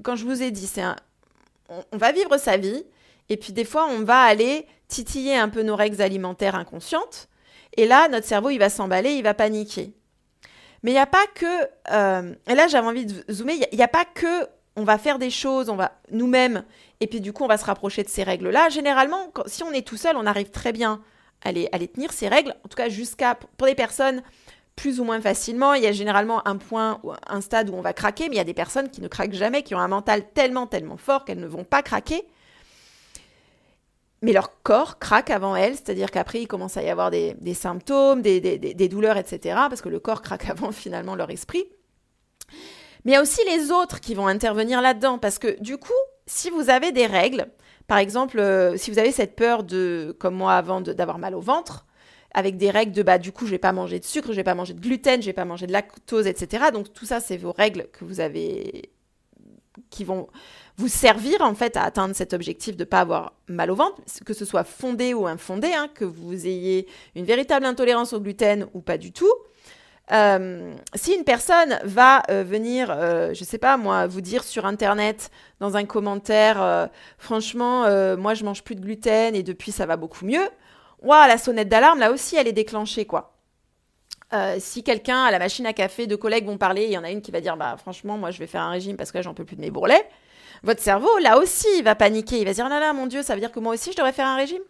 quand 0.02 0.16
je 0.16 0.24
vous 0.24 0.42
ai 0.42 0.50
dit, 0.50 0.66
c'est 0.66 0.82
un... 0.82 0.96
on, 1.68 1.96
va 1.96 2.12
vivre 2.12 2.36
sa 2.38 2.56
vie, 2.56 2.84
et 3.28 3.36
puis 3.36 3.52
des 3.52 3.64
fois, 3.64 3.86
on 3.90 4.02
va 4.02 4.20
aller 4.20 4.66
titiller 4.88 5.36
un 5.36 5.48
peu 5.48 5.62
nos 5.62 5.76
règles 5.76 6.00
alimentaires 6.00 6.54
inconscientes, 6.54 7.28
et 7.76 7.86
là, 7.86 8.08
notre 8.08 8.26
cerveau, 8.26 8.50
il 8.50 8.58
va 8.58 8.70
s'emballer, 8.70 9.14
il 9.14 9.22
va 9.22 9.34
paniquer. 9.34 9.92
Mais 10.82 10.92
il 10.92 10.94
n'y 10.94 11.00
a 11.00 11.06
pas 11.06 11.26
que... 11.34 11.68
Euh, 11.90 12.34
et 12.46 12.54
là, 12.54 12.68
j'avais 12.68 12.86
envie 12.86 13.06
de 13.06 13.24
zoomer, 13.32 13.54
il 13.72 13.76
n'y 13.76 13.82
a, 13.82 13.88
pas 13.88 14.04
que 14.04 14.46
on 14.76 14.84
va 14.84 14.98
faire 14.98 15.18
des 15.18 15.30
choses, 15.30 15.68
on 15.68 15.76
va 15.76 15.92
nous-mêmes, 16.10 16.64
et 17.00 17.06
puis 17.06 17.20
du 17.20 17.32
coup, 17.32 17.44
on 17.44 17.48
va 17.48 17.58
se 17.58 17.64
rapprocher 17.64 18.04
de 18.04 18.08
ces 18.08 18.22
règles-là. 18.22 18.68
Généralement, 18.68 19.32
si 19.46 19.62
on 19.64 19.72
est 19.72 19.86
tout 19.86 19.96
seul, 19.96 20.16
on 20.16 20.26
arrive 20.26 20.50
très 20.50 20.72
bien 20.72 21.02
les, 21.52 21.68
tenir, 21.88 22.12
ces 22.12 22.28
règles, 22.28 22.54
en 22.64 22.68
tout 22.68 22.76
cas 22.76 22.88
jusqu'à, 22.88 23.34
pour 23.34 23.66
des 23.66 23.74
personnes 23.74 24.22
plus 24.76 25.00
ou 25.00 25.04
moins 25.04 25.20
facilement. 25.20 25.74
Il 25.74 25.82
y 25.82 25.86
a 25.86 25.92
généralement 25.92 26.46
un 26.48 26.56
point, 26.56 27.00
un 27.26 27.40
stade 27.40 27.70
où 27.70 27.74
on 27.74 27.80
va 27.80 27.92
craquer, 27.92 28.28
mais 28.28 28.36
il 28.36 28.38
y 28.38 28.40
a 28.40 28.44
des 28.44 28.54
personnes 28.54 28.90
qui 28.90 29.00
ne 29.00 29.08
craquent 29.08 29.34
jamais, 29.34 29.62
qui 29.62 29.74
ont 29.74 29.78
un 29.78 29.88
mental 29.88 30.24
tellement, 30.32 30.66
tellement 30.66 30.96
fort 30.96 31.24
qu'elles 31.24 31.40
ne 31.40 31.46
vont 31.46 31.64
pas 31.64 31.82
craquer. 31.82 32.24
Mais 34.22 34.32
leur 34.32 34.62
corps 34.62 34.98
craque 34.98 35.30
avant 35.30 35.54
elles, 35.54 35.74
c'est-à-dire 35.74 36.10
qu'après, 36.10 36.40
il 36.40 36.46
commence 36.46 36.76
à 36.76 36.82
y 36.82 36.88
avoir 36.88 37.10
des, 37.10 37.36
symptômes, 37.54 38.22
des, 38.22 38.40
des, 38.40 38.88
douleurs, 38.88 39.18
etc. 39.18 39.56
Parce 39.68 39.82
que 39.82 39.90
le 39.90 40.00
corps 40.00 40.22
craque 40.22 40.48
avant 40.50 40.72
finalement 40.72 41.14
leur 41.14 41.30
esprit. 41.30 41.64
Mais 43.04 43.12
il 43.12 43.14
y 43.14 43.18
a 43.18 43.22
aussi 43.22 43.42
les 43.44 43.70
autres 43.70 44.00
qui 44.00 44.14
vont 44.14 44.26
intervenir 44.26 44.80
là-dedans, 44.80 45.18
parce 45.18 45.38
que 45.38 45.60
du 45.60 45.76
coup, 45.76 45.92
si 46.26 46.48
vous 46.48 46.70
avez 46.70 46.90
des 46.90 47.06
règles, 47.06 47.48
Par 47.86 47.98
exemple, 47.98 48.38
euh, 48.38 48.76
si 48.76 48.90
vous 48.90 48.98
avez 48.98 49.12
cette 49.12 49.36
peur 49.36 49.62
de, 49.62 50.16
comme 50.18 50.34
moi 50.34 50.54
avant, 50.54 50.80
d'avoir 50.80 51.18
mal 51.18 51.34
au 51.34 51.40
ventre, 51.40 51.86
avec 52.34 52.56
des 52.56 52.70
règles 52.70 52.92
de 52.92 53.02
bah 53.02 53.18
du 53.18 53.30
coup 53.30 53.46
je 53.46 53.52
vais 53.52 53.58
pas 53.58 53.72
manger 53.72 54.00
de 54.00 54.04
sucre, 54.04 54.28
je 54.32 54.36
vais 54.36 54.44
pas 54.44 54.56
manger 54.56 54.74
de 54.74 54.80
gluten, 54.80 55.22
je 55.22 55.26
vais 55.26 55.32
pas 55.32 55.44
manger 55.44 55.66
de 55.66 55.72
lactose, 55.72 56.26
etc. 56.26 56.66
Donc 56.72 56.92
tout 56.92 57.06
ça 57.06 57.20
c'est 57.20 57.36
vos 57.36 57.52
règles 57.52 57.86
que 57.92 58.04
vous 58.04 58.20
avez 58.20 58.90
qui 59.90 60.04
vont 60.04 60.28
vous 60.76 60.88
servir 60.88 61.40
en 61.42 61.54
fait 61.54 61.76
à 61.76 61.82
atteindre 61.82 62.14
cet 62.14 62.32
objectif 62.32 62.76
de 62.76 62.84
pas 62.84 63.00
avoir 63.00 63.34
mal 63.48 63.70
au 63.70 63.76
ventre, 63.76 64.00
que 64.24 64.34
ce 64.34 64.44
soit 64.44 64.64
fondé 64.64 65.14
ou 65.14 65.26
infondé, 65.26 65.72
hein, 65.72 65.88
que 65.94 66.04
vous 66.04 66.46
ayez 66.46 66.86
une 67.14 67.24
véritable 67.24 67.66
intolérance 67.66 68.12
au 68.12 68.20
gluten 68.20 68.66
ou 68.74 68.80
pas 68.80 68.98
du 68.98 69.12
tout. 69.12 69.32
Euh, 70.12 70.74
si 70.94 71.14
une 71.14 71.24
personne 71.24 71.78
va 71.84 72.22
euh, 72.30 72.44
venir, 72.44 72.90
euh, 72.90 73.32
je 73.32 73.42
sais 73.42 73.56
pas 73.56 73.78
moi, 73.78 74.06
vous 74.06 74.20
dire 74.20 74.44
sur 74.44 74.66
internet 74.66 75.30
dans 75.60 75.76
un 75.76 75.84
commentaire, 75.86 76.90
franchement, 77.18 77.82
moi 78.16 78.34
je 78.34 78.44
mange 78.44 78.62
plus 78.62 78.74
de 78.74 78.80
gluten 78.80 79.34
et 79.34 79.42
depuis 79.42 79.72
ça 79.72 79.86
va 79.86 79.96
beaucoup 79.96 80.24
mieux. 80.26 80.46
Ouah, 81.02 81.26
la 81.26 81.38
sonnette 81.38 81.68
d'alarme 81.68 81.98
là 82.00 82.12
aussi 82.12 82.36
elle 82.36 82.48
est 82.48 82.52
déclenchée 82.52 83.06
quoi. 83.06 83.34
si 84.58 84.82
quelqu'un 84.82 85.24
à 85.24 85.30
la 85.30 85.38
machine 85.38 85.66
à 85.66 85.72
café, 85.72 86.06
deux 86.06 86.16
collègues 86.16 86.46
vont 86.46 86.58
parler, 86.58 86.84
il 86.84 86.90
y 86.90 86.98
en 86.98 87.04
a 87.04 87.10
une 87.10 87.22
qui 87.22 87.30
va 87.30 87.40
dire 87.40 87.56
bah 87.56 87.76
franchement 87.78 88.18
moi 88.18 88.30
je 88.30 88.38
vais 88.38 88.46
faire 88.46 88.62
un 88.62 88.70
régime 88.70 88.96
parce 88.96 89.12
que 89.12 89.22
j'en 89.22 89.32
peux 89.32 89.44
plus 89.44 89.56
de 89.56 89.62
mes 89.62 89.70
bourrelets. 89.70 90.06
Votre 90.62 90.82
cerveau 90.82 91.18
là 91.18 91.38
aussi 91.38 91.82
va 91.82 91.94
paniquer, 91.94 92.40
il 92.40 92.44
va 92.44 92.52
dire 92.52 92.68
là 92.68 92.80
là 92.80 92.92
mon 92.92 93.06
dieu 93.06 93.22
ça 93.22 93.34
veut 93.34 93.40
dire 93.40 93.52
que 93.52 93.60
moi 93.60 93.72
aussi 93.72 93.92
je 93.92 93.96
devrais 93.96 94.12
faire 94.12 94.26
un 94.26 94.36
régime? 94.36 94.62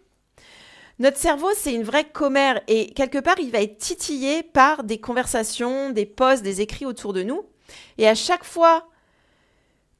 Notre 0.97 1.17
cerveau, 1.17 1.49
c'est 1.55 1.73
une 1.73 1.83
vraie 1.83 2.05
commère 2.05 2.61
et 2.67 2.93
quelque 2.93 3.17
part, 3.17 3.35
il 3.39 3.51
va 3.51 3.61
être 3.61 3.77
titillé 3.77 4.43
par 4.43 4.83
des 4.83 4.99
conversations, 4.99 5.89
des 5.89 6.05
posts, 6.05 6.43
des 6.43 6.61
écrits 6.61 6.85
autour 6.85 7.11
de 7.11 7.23
nous. 7.23 7.45
Et 7.97 8.07
à 8.07 8.15
chaque 8.15 8.45
fois 8.45 8.87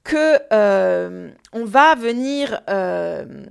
que 0.04 0.40
euh, 0.54 1.32
on 1.52 1.66
va 1.66 1.96
venir 1.96 2.62
euh, 2.70 3.44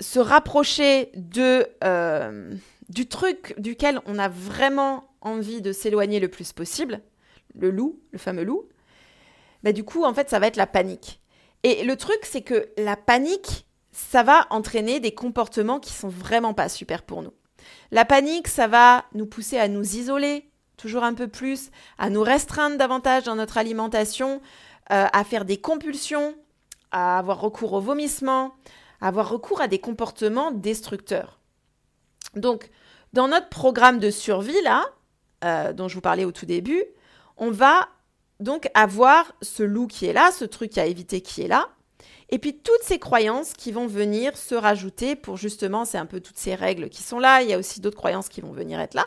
se 0.00 0.18
rapprocher 0.18 1.10
de, 1.14 1.66
euh, 1.84 2.52
du 2.90 3.06
truc 3.06 3.54
duquel 3.58 4.00
on 4.06 4.18
a 4.18 4.28
vraiment 4.28 5.08
envie 5.22 5.62
de 5.62 5.72
s'éloigner 5.72 6.20
le 6.20 6.28
plus 6.28 6.52
possible, 6.52 7.00
le 7.54 7.70
loup, 7.70 8.00
le 8.10 8.18
fameux 8.18 8.44
loup, 8.44 8.68
bah 9.62 9.72
du 9.72 9.84
coup, 9.84 10.04
en 10.04 10.12
fait, 10.12 10.28
ça 10.28 10.38
va 10.38 10.48
être 10.48 10.56
la 10.56 10.66
panique. 10.66 11.20
Et 11.62 11.84
le 11.84 11.96
truc, 11.96 12.18
c'est 12.24 12.42
que 12.42 12.70
la 12.76 12.96
panique, 12.96 13.66
ça 13.92 14.22
va 14.22 14.46
entraîner 14.50 15.00
des 15.00 15.14
comportements 15.14 15.80
qui 15.80 15.92
sont 15.92 16.08
vraiment 16.08 16.54
pas 16.54 16.68
super 16.68 17.02
pour 17.02 17.22
nous. 17.22 17.32
La 17.90 18.04
panique, 18.04 18.48
ça 18.48 18.66
va 18.66 19.04
nous 19.14 19.26
pousser 19.26 19.58
à 19.58 19.68
nous 19.68 19.96
isoler 19.96 20.48
toujours 20.76 21.04
un 21.04 21.14
peu 21.14 21.28
plus, 21.28 21.70
à 21.96 22.10
nous 22.10 22.22
restreindre 22.22 22.76
davantage 22.76 23.24
dans 23.24 23.36
notre 23.36 23.56
alimentation, 23.56 24.40
euh, 24.90 25.06
à 25.12 25.24
faire 25.24 25.44
des 25.44 25.60
compulsions, 25.60 26.34
à 26.90 27.18
avoir 27.18 27.40
recours 27.40 27.72
au 27.74 27.80
vomissement, 27.80 28.52
à 29.00 29.08
avoir 29.08 29.28
recours 29.28 29.60
à 29.60 29.68
des 29.68 29.78
comportements 29.78 30.50
destructeurs. 30.50 31.38
Donc, 32.34 32.70
dans 33.12 33.28
notre 33.28 33.48
programme 33.48 34.00
de 34.00 34.10
survie, 34.10 34.60
là, 34.62 34.84
euh, 35.44 35.72
dont 35.72 35.86
je 35.86 35.94
vous 35.94 36.00
parlais 36.00 36.24
au 36.24 36.32
tout 36.32 36.46
début, 36.46 36.82
on 37.36 37.50
va 37.50 37.88
donc 38.40 38.68
avoir 38.74 39.32
ce 39.40 39.62
loup 39.62 39.86
qui 39.86 40.06
est 40.06 40.12
là, 40.12 40.30
ce 40.32 40.44
truc 40.44 40.78
à 40.78 40.86
éviter 40.86 41.20
qui 41.20 41.42
est 41.42 41.48
là, 41.48 41.68
et 42.32 42.38
puis 42.38 42.54
toutes 42.54 42.82
ces 42.82 42.98
croyances 42.98 43.52
qui 43.52 43.72
vont 43.72 43.86
venir 43.86 44.38
se 44.38 44.54
rajouter 44.54 45.16
pour 45.16 45.36
justement, 45.36 45.84
c'est 45.84 45.98
un 45.98 46.06
peu 46.06 46.18
toutes 46.18 46.38
ces 46.38 46.54
règles 46.54 46.88
qui 46.88 47.02
sont 47.02 47.18
là, 47.18 47.42
il 47.42 47.50
y 47.50 47.52
a 47.52 47.58
aussi 47.58 47.80
d'autres 47.80 47.98
croyances 47.98 48.30
qui 48.30 48.40
vont 48.40 48.52
venir 48.52 48.80
être 48.80 48.94
là. 48.94 49.06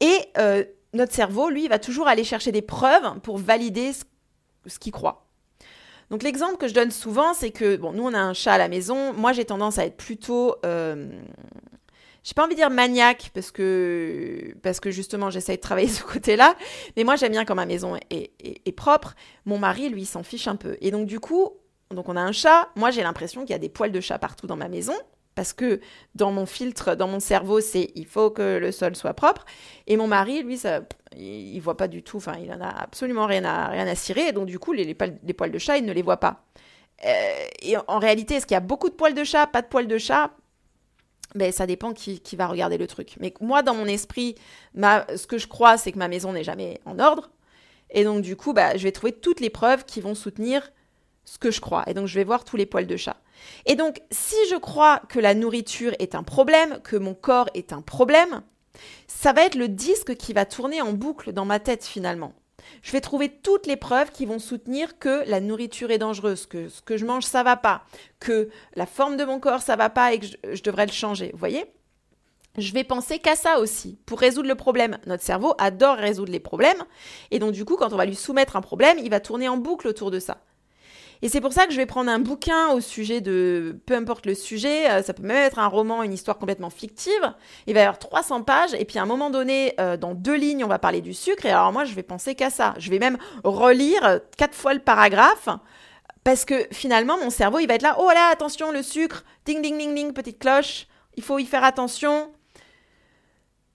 Et 0.00 0.16
euh, 0.38 0.64
notre 0.94 1.12
cerveau, 1.12 1.50
lui, 1.50 1.66
va 1.66 1.80
toujours 1.80 2.06
aller 2.06 2.22
chercher 2.22 2.52
des 2.52 2.62
preuves 2.62 3.18
pour 3.24 3.36
valider 3.36 3.92
ce, 3.92 4.78
qu'il 4.78 4.92
croit. 4.92 5.26
Donc 6.10 6.22
l'exemple 6.22 6.56
que 6.56 6.68
je 6.68 6.74
donne 6.74 6.92
souvent, 6.92 7.34
c'est 7.34 7.50
que, 7.50 7.76
bon, 7.76 7.92
nous 7.92 8.04
on 8.04 8.14
a 8.14 8.20
un 8.20 8.32
chat 8.32 8.52
à 8.52 8.58
la 8.58 8.68
maison, 8.68 9.12
moi 9.12 9.32
j'ai 9.32 9.44
tendance 9.44 9.78
à 9.78 9.84
être 9.84 9.96
plutôt... 9.96 10.54
Euh, 10.64 11.10
j'ai 12.22 12.34
pas 12.34 12.44
envie 12.44 12.54
de 12.54 12.60
dire 12.60 12.70
maniaque 12.70 13.32
parce 13.34 13.50
que 13.50 14.54
parce 14.62 14.78
que 14.78 14.92
justement 14.92 15.30
j'essaye 15.30 15.56
de 15.56 15.60
travailler 15.60 15.88
ce 15.88 16.04
côté-là, 16.04 16.54
mais 16.96 17.02
moi 17.02 17.16
j'aime 17.16 17.32
bien 17.32 17.44
quand 17.44 17.56
ma 17.56 17.66
maison 17.66 17.96
est, 18.10 18.30
est, 18.38 18.72
propre. 18.72 19.16
Mon 19.44 19.58
mari 19.58 19.88
lui 19.88 20.04
s'en 20.04 20.22
fiche 20.22 20.46
un 20.46 20.54
peu 20.54 20.76
et 20.80 20.92
donc 20.92 21.06
du 21.06 21.18
coup 21.18 21.50
donc 21.92 22.08
on 22.08 22.16
a 22.16 22.20
un 22.20 22.32
chat. 22.32 22.68
Moi, 22.76 22.90
j'ai 22.90 23.02
l'impression 23.02 23.42
qu'il 23.42 23.50
y 23.50 23.54
a 23.54 23.58
des 23.58 23.68
poils 23.68 23.92
de 23.92 24.00
chat 24.00 24.18
partout 24.18 24.46
dans 24.46 24.56
ma 24.56 24.68
maison. 24.68 24.94
Parce 25.34 25.52
que 25.52 25.80
dans 26.14 26.30
mon 26.30 26.44
filtre, 26.44 26.94
dans 26.94 27.08
mon 27.08 27.20
cerveau, 27.20 27.60
c'est 27.60 27.90
il 27.94 28.06
faut 28.06 28.30
que 28.30 28.58
le 28.58 28.70
sol 28.70 28.94
soit 28.96 29.14
propre. 29.14 29.44
Et 29.86 29.96
mon 29.96 30.06
mari, 30.06 30.42
lui, 30.42 30.58
ça, 30.58 30.82
il, 31.16 31.58
voit 31.60 31.76
pas 31.76 31.88
du 31.88 32.02
tout. 32.02 32.18
Enfin, 32.18 32.34
il 32.42 32.52
en 32.52 32.60
a 32.60 32.68
absolument 32.68 33.26
rien 33.26 33.44
à, 33.44 33.68
rien 33.68 33.86
à 33.86 33.94
cirer. 33.94 34.28
Et 34.28 34.32
donc, 34.32 34.46
du 34.46 34.58
coup, 34.58 34.72
les, 34.72 34.94
poils, 34.94 35.50
de 35.50 35.58
chat, 35.58 35.78
il 35.78 35.86
ne 35.86 35.92
les 35.92 36.02
voit 36.02 36.18
pas. 36.18 36.44
Euh, 37.04 37.46
et 37.62 37.76
en 37.88 37.98
réalité, 37.98 38.34
est-ce 38.34 38.46
qu'il 38.46 38.54
y 38.54 38.58
a 38.58 38.60
beaucoup 38.60 38.90
de 38.90 38.94
poils 38.94 39.14
de 39.14 39.24
chat, 39.24 39.46
pas 39.46 39.62
de 39.62 39.68
poils 39.68 39.88
de 39.88 39.98
chat? 39.98 40.32
Ben, 41.34 41.50
ça 41.50 41.66
dépend 41.66 41.94
qui, 41.94 42.20
qui, 42.20 42.36
va 42.36 42.46
regarder 42.46 42.76
le 42.76 42.86
truc. 42.86 43.16
Mais 43.18 43.32
moi, 43.40 43.62
dans 43.62 43.74
mon 43.74 43.86
esprit, 43.86 44.34
ce 44.76 45.26
que 45.26 45.38
je 45.38 45.46
crois, 45.46 45.78
c'est 45.78 45.92
que 45.92 45.98
ma 45.98 46.08
maison 46.08 46.34
n'est 46.34 46.44
jamais 46.44 46.78
en 46.84 46.98
ordre. 46.98 47.30
Et 47.88 48.04
donc, 48.04 48.20
du 48.20 48.36
coup, 48.36 48.52
bah, 48.52 48.76
je 48.76 48.82
vais 48.82 48.92
trouver 48.92 49.12
toutes 49.12 49.40
les 49.40 49.50
preuves 49.50 49.86
qui 49.86 50.02
vont 50.02 50.14
soutenir 50.14 50.72
ce 51.24 51.38
que 51.38 51.50
je 51.50 51.60
crois. 51.60 51.84
Et 51.86 51.94
donc, 51.94 52.06
je 52.06 52.14
vais 52.14 52.24
voir 52.24 52.44
tous 52.44 52.56
les 52.56 52.66
poils 52.66 52.86
de 52.86 52.96
chat. 52.96 53.16
Et 53.66 53.74
donc, 53.74 54.02
si 54.10 54.36
je 54.50 54.56
crois 54.56 55.00
que 55.08 55.18
la 55.18 55.34
nourriture 55.34 55.94
est 55.98 56.14
un 56.14 56.22
problème, 56.22 56.80
que 56.82 56.96
mon 56.96 57.14
corps 57.14 57.48
est 57.54 57.72
un 57.72 57.82
problème, 57.82 58.42
ça 59.06 59.32
va 59.32 59.44
être 59.44 59.54
le 59.54 59.68
disque 59.68 60.16
qui 60.16 60.32
va 60.32 60.46
tourner 60.46 60.80
en 60.80 60.92
boucle 60.92 61.32
dans 61.32 61.44
ma 61.44 61.60
tête 61.60 61.84
finalement. 61.84 62.34
Je 62.80 62.92
vais 62.92 63.00
trouver 63.00 63.28
toutes 63.28 63.66
les 63.66 63.76
preuves 63.76 64.12
qui 64.12 64.24
vont 64.24 64.38
soutenir 64.38 64.98
que 64.98 65.28
la 65.28 65.40
nourriture 65.40 65.90
est 65.90 65.98
dangereuse, 65.98 66.46
que 66.46 66.68
ce 66.68 66.80
que 66.80 66.96
je 66.96 67.04
mange 67.04 67.24
ça 67.24 67.42
va 67.42 67.56
pas, 67.56 67.82
que 68.20 68.48
la 68.76 68.86
forme 68.86 69.16
de 69.16 69.24
mon 69.24 69.40
corps 69.40 69.62
ça 69.62 69.76
va 69.76 69.90
pas 69.90 70.12
et 70.12 70.20
que 70.20 70.26
je, 70.26 70.36
je 70.52 70.62
devrais 70.62 70.86
le 70.86 70.92
changer. 70.92 71.30
Vous 71.32 71.38
voyez? 71.38 71.64
Je 72.58 72.72
vais 72.72 72.84
penser 72.84 73.18
qu'à 73.18 73.34
ça 73.34 73.58
aussi, 73.58 73.98
pour 74.06 74.20
résoudre 74.20 74.48
le 74.48 74.54
problème. 74.54 74.98
Notre 75.06 75.24
cerveau 75.24 75.54
adore 75.58 75.96
résoudre 75.96 76.30
les 76.32 76.40
problèmes, 76.40 76.84
et 77.30 77.38
donc 77.38 77.52
du 77.52 77.64
coup, 77.64 77.76
quand 77.76 77.92
on 77.92 77.96
va 77.96 78.04
lui 78.04 78.14
soumettre 78.14 78.56
un 78.56 78.60
problème, 78.60 78.98
il 78.98 79.10
va 79.10 79.20
tourner 79.20 79.48
en 79.48 79.56
boucle 79.56 79.88
autour 79.88 80.10
de 80.10 80.20
ça. 80.20 80.42
Et 81.24 81.28
c'est 81.28 81.40
pour 81.40 81.52
ça 81.52 81.66
que 81.66 81.72
je 81.72 81.76
vais 81.76 81.86
prendre 81.86 82.10
un 82.10 82.18
bouquin 82.18 82.72
au 82.72 82.80
sujet 82.80 83.20
de, 83.20 83.78
peu 83.86 83.94
importe 83.94 84.26
le 84.26 84.34
sujet, 84.34 84.90
euh, 84.90 85.02
ça 85.04 85.14
peut 85.14 85.22
même 85.22 85.36
être 85.36 85.60
un 85.60 85.68
roman, 85.68 86.02
une 86.02 86.12
histoire 86.12 86.36
complètement 86.36 86.68
fictive. 86.68 87.32
Il 87.68 87.74
va 87.74 87.80
y 87.80 87.82
avoir 87.84 88.00
300 88.00 88.42
pages, 88.42 88.74
et 88.74 88.84
puis 88.84 88.98
à 88.98 89.02
un 89.02 89.06
moment 89.06 89.30
donné, 89.30 89.74
euh, 89.78 89.96
dans 89.96 90.14
deux 90.14 90.34
lignes, 90.34 90.64
on 90.64 90.68
va 90.68 90.80
parler 90.80 91.00
du 91.00 91.14
sucre, 91.14 91.46
et 91.46 91.50
alors 91.50 91.72
moi, 91.72 91.84
je 91.84 91.94
vais 91.94 92.02
penser 92.02 92.34
qu'à 92.34 92.50
ça. 92.50 92.74
Je 92.78 92.90
vais 92.90 92.98
même 92.98 93.18
relire 93.44 94.18
quatre 94.36 94.56
fois 94.56 94.74
le 94.74 94.80
paragraphe, 94.80 95.48
parce 96.24 96.44
que 96.44 96.66
finalement, 96.72 97.16
mon 97.18 97.30
cerveau, 97.30 97.60
il 97.60 97.68
va 97.68 97.74
être 97.74 97.82
là, 97.82 97.96
oh 98.00 98.08
là, 98.08 98.28
attention, 98.32 98.72
le 98.72 98.82
sucre, 98.82 99.24
ding, 99.44 99.62
ding, 99.62 99.78
ding, 99.78 99.94
ding, 99.94 100.12
petite 100.12 100.40
cloche, 100.40 100.88
il 101.16 101.22
faut 101.22 101.38
y 101.38 101.46
faire 101.46 101.62
attention. 101.62 102.32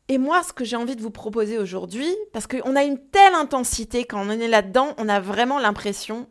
Et 0.09 0.17
moi, 0.17 0.43
ce 0.43 0.51
que 0.51 0.65
j'ai 0.65 0.75
envie 0.75 0.97
de 0.97 1.01
vous 1.01 1.11
proposer 1.11 1.57
aujourd'hui, 1.57 2.13
parce 2.33 2.47
qu'on 2.47 2.75
a 2.75 2.83
une 2.83 2.97
telle 2.97 3.35
intensité 3.35 4.03
quand 4.03 4.25
on 4.25 4.29
est 4.31 4.47
là-dedans, 4.49 4.95
on 4.97 5.07
a 5.07 5.21
vraiment 5.21 5.59
l'impression 5.59 6.27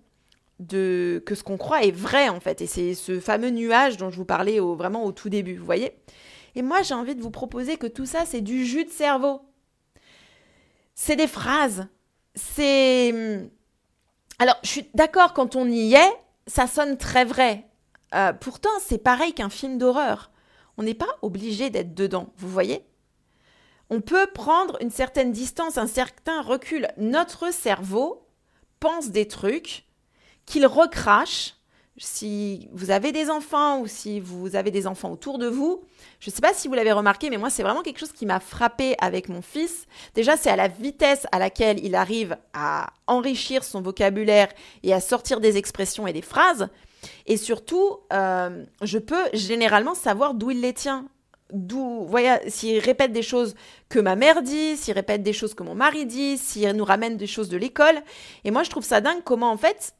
de 0.59 1.23
que 1.27 1.35
ce 1.35 1.42
qu'on 1.42 1.57
croit 1.57 1.85
est 1.85 1.90
vrai 1.90 2.29
en 2.29 2.40
fait. 2.40 2.61
Et 2.61 2.66
c'est 2.66 2.95
ce 2.95 3.21
fameux 3.21 3.51
nuage 3.51 3.97
dont 3.97 4.11
je 4.11 4.16
vous 4.16 4.25
parlais 4.25 4.61
au, 4.61 4.75
vraiment 4.75 5.05
au 5.05 5.12
tout 5.12 5.29
début, 5.29 5.57
vous 5.57 5.64
voyez 5.64 5.97
Et 6.55 6.62
moi, 6.62 6.83
j'ai 6.83 6.95
envie 6.95 7.14
de 7.14 7.23
vous 7.23 7.31
proposer 7.31 7.77
que 7.77 7.87
tout 7.87 8.07
ça, 8.07 8.25
c'est 8.27 8.40
du 8.40 8.64
jus 8.64 8.85
de 8.85 8.90
cerveau. 8.90 9.42
C'est 10.95 11.16
des 11.16 11.29
phrases. 11.29 11.87
C'est... 12.35 13.12
Hmm, 13.12 13.49
alors, 14.38 14.57
je 14.62 14.69
suis 14.69 14.88
d'accord, 14.95 15.33
quand 15.33 15.57
on 15.57 15.69
y 15.69 15.95
est, 15.95 16.12
ça 16.47 16.66
sonne 16.66 16.97
très 16.99 17.25
vrai. 17.25 17.66
Euh, 18.14 18.33
pourtant, 18.33 18.71
c'est 18.81 18.99
pareil 18.99 19.33
qu'un 19.33 19.49
film 19.49 19.79
d'horreur. 19.79 20.31
On 20.79 20.83
n'est 20.83 20.95
pas 20.95 21.07
obligé 21.23 21.71
d'être 21.71 21.95
dedans, 21.95 22.33
vous 22.37 22.49
voyez 22.49 22.85
On 23.88 24.03
peut 24.03 24.27
prendre 24.27 24.77
une 24.83 24.90
certaine 24.90 25.33
distance, 25.33 25.79
un 25.79 25.87
certain 25.87 26.42
recul. 26.42 26.88
Notre 26.99 27.53
cerveau 27.53 28.27
pense 28.79 29.09
des 29.09 29.27
trucs 29.27 29.86
qu'il 30.47 30.67
recrache. 30.67 31.55
Si 31.99 32.69
vous 32.73 32.91
avez 32.91 33.11
des 33.11 33.31
enfants 33.31 33.81
ou 33.81 33.87
si 33.87 34.21
vous 34.21 34.55
avez 34.55 34.71
des 34.71 34.87
enfants 34.87 35.11
autour 35.11 35.39
de 35.39 35.47
vous, 35.47 35.83
je 36.21 36.29
ne 36.29 36.35
sais 36.35 36.43
pas 36.43 36.53
si 36.53 36.69
vous 36.69 36.75
l'avez 36.75 36.93
remarqué, 36.93 37.31
mais 37.31 37.39
moi, 37.39 37.49
c'est 37.49 37.63
vraiment 37.63 37.81
quelque 37.81 37.99
chose 37.99 38.13
qui 38.13 38.27
m'a 38.27 38.39
frappé 38.39 38.95
avec 39.01 39.31
mon 39.31 39.41
fils. 39.41 39.87
Déjà, 40.15 40.37
c'est 40.37 40.51
à 40.51 40.57
la 40.57 40.69
vitesse 40.69 41.27
à 41.33 41.39
laquelle 41.39 41.83
il 41.83 41.95
arrive 41.95 42.37
à 42.53 42.89
enrichir 43.07 43.65
son 43.65 43.81
vocabulaire 43.81 44.49
et 44.83 44.93
à 44.93 45.01
sortir 45.01 45.41
des 45.41 45.57
expressions 45.57 46.07
et 46.07 46.13
des 46.13 46.21
phrases. 46.21 46.69
Et 47.27 47.39
surtout, 47.39 47.99
euh, 48.13 48.65
je 48.83 48.99
peux 48.99 49.25
généralement 49.33 49.95
savoir 49.95 50.35
d'où 50.35 50.51
il 50.51 50.61
les 50.61 50.75
tient. 50.75 51.07
D'où, 51.53 52.05
voyez, 52.07 52.35
s'il 52.49 52.81
répète 52.81 53.13
des 53.13 53.23
choses 53.23 53.55
que 53.89 54.01
ma 54.01 54.17
mère 54.17 54.43
dit, 54.43 54.77
s'il 54.77 54.95
répète 54.95 55.23
des 55.23 55.33
choses 55.33 55.55
que 55.55 55.63
mon 55.63 55.77
mari 55.77 56.05
dit, 56.05 56.39
s'il 56.39 56.69
nous 56.73 56.85
ramène 56.85 57.17
des 57.17 57.29
choses 57.29 57.49
de 57.49 57.57
l'école. 57.57 58.03
Et 58.45 58.51
moi, 58.51 58.65
je 58.65 58.71
trouve 58.71 58.85
ça 58.85 59.01
dingue 59.01 59.23
comment, 59.25 59.53
en 59.53 59.57
fait, 59.57 59.95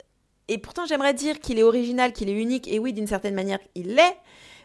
et 0.49 0.59
pourtant, 0.59 0.87
j'aimerais 0.87 1.15
dire 1.15 1.41
qu'il 1.41 1.59
est 1.59 1.63
original, 1.63 2.13
qu'il 2.13 2.29
est 2.29 2.41
unique, 2.41 2.69
et 2.69 2.79
oui, 2.79 2.93
d'une 2.93 3.07
certaine 3.07 3.35
manière, 3.35 3.59
il 3.75 3.95
l'est, 3.95 4.17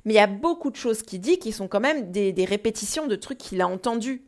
mais 0.06 0.14
il 0.14 0.18
y 0.18 0.20
a 0.20 0.28
beaucoup 0.28 0.70
de 0.70 0.76
choses 0.76 1.02
qu'il 1.02 1.22
dit 1.22 1.40
qui 1.40 1.52
sont 1.52 1.68
quand 1.68 1.80
même 1.80 2.12
des, 2.12 2.46
répétitions 2.46 3.08
de 3.08 3.16
trucs 3.16 3.40
qu'il 3.40 3.62
a 3.62 3.68
entendus. 3.68 4.24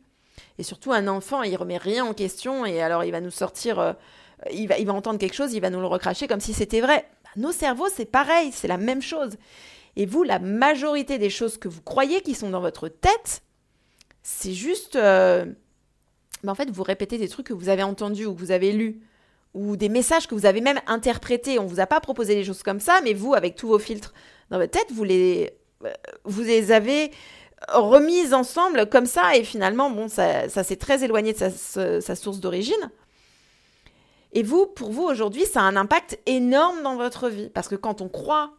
Et 0.58 0.64
surtout, 0.64 0.92
un 0.92 1.06
enfant, 1.06 1.42
il 1.42 1.56
remet 1.56 1.76
rien 1.76 2.04
en 2.04 2.14
question, 2.14 2.66
et 2.66 2.82
alors 2.82 3.04
il 3.04 3.12
va 3.12 3.20
nous 3.20 3.30
sortir, 3.30 3.78
euh, 3.78 3.92
il, 4.52 4.66
va, 4.66 4.92
entendre 4.92 5.18
quelque 5.18 5.34
chose, 5.34 5.52
il 5.52 5.60
va 5.60 5.70
nous 5.70 5.80
le 5.80 5.86
recracher 5.86 6.26
comme 6.26 6.40
si 6.40 6.52
c'était 6.52 6.80
vrai. 6.80 7.08
Bah, 7.22 7.30
nos 7.36 7.52
cerveaux, 7.52 7.88
c'est 7.94 8.04
pareil, 8.04 8.50
c'est 8.52 8.68
la 8.68 8.76
même 8.76 9.02
chose. 9.02 9.36
Et 9.96 10.06
vous, 10.06 10.24
la 10.24 10.40
majorité 10.40 11.18
des 11.18 11.30
choses 11.30 11.56
que 11.56 11.68
vous 11.68 11.82
croyez 11.82 12.20
qui 12.20 12.34
sont 12.34 12.50
dans 12.50 12.60
votre 12.60 12.88
tête, 12.88 13.42
c'est 14.22 14.54
juste... 14.54 14.96
Euh, 14.96 15.44
ben, 16.42 16.50
en 16.52 16.54
fait, 16.56 16.68
vous 16.70 16.82
répétez 16.82 17.16
des 17.16 17.28
trucs 17.28 17.46
que 17.46 17.52
vous 17.52 17.68
avez 17.68 17.84
entendus 17.84 18.26
ou 18.26 18.34
que 18.34 18.40
vous 18.40 18.50
avez 18.50 18.72
lus, 18.72 19.00
ou 19.54 19.76
des 19.76 19.88
messages 19.88 20.26
que 20.26 20.34
vous 20.34 20.46
avez 20.46 20.60
même 20.60 20.80
interprétés. 20.86 21.58
On 21.58 21.64
ne 21.64 21.68
vous 21.68 21.80
a 21.80 21.86
pas 21.86 22.00
proposé 22.00 22.34
des 22.34 22.44
choses 22.44 22.62
comme 22.62 22.80
ça, 22.80 23.00
mais 23.04 23.14
vous, 23.14 23.34
avec 23.34 23.56
tous 23.56 23.68
vos 23.68 23.78
filtres 23.78 24.12
dans 24.50 24.58
votre 24.58 24.72
tête, 24.72 24.92
vous 24.92 25.04
les, 25.04 25.52
euh, 25.84 25.92
vous 26.24 26.42
les 26.42 26.72
avez 26.72 27.10
remises 27.68 28.34
ensemble 28.34 28.88
comme 28.90 29.06
ça, 29.06 29.36
et 29.36 29.44
finalement, 29.44 29.90
bon, 29.90 30.08
ça, 30.08 30.48
ça 30.48 30.62
s'est 30.64 30.76
très 30.76 31.02
éloigné 31.02 31.32
de 31.32 31.38
sa, 31.38 31.50
sa 32.00 32.16
source 32.16 32.40
d'origine. 32.40 32.90
Et 34.34 34.42
vous, 34.42 34.66
pour 34.66 34.90
vous 34.90 35.04
aujourd'hui, 35.04 35.46
ça 35.46 35.60
a 35.60 35.62
un 35.62 35.76
impact 35.76 36.18
énorme 36.26 36.82
dans 36.82 36.96
votre 36.96 37.28
vie. 37.28 37.48
Parce 37.50 37.68
que 37.68 37.76
quand 37.76 38.00
on 38.00 38.08
croit 38.08 38.52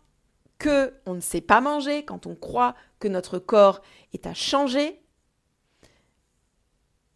que 0.58 0.94
on 1.06 1.14
ne 1.14 1.20
sait 1.20 1.42
pas 1.42 1.60
manger, 1.60 2.04
quand 2.04 2.26
on 2.26 2.36
croit 2.36 2.76
que 3.00 3.10
notre 3.10 3.40
corps 3.40 3.82
est 4.14 4.26
à 4.26 4.34
changer, 4.34 5.02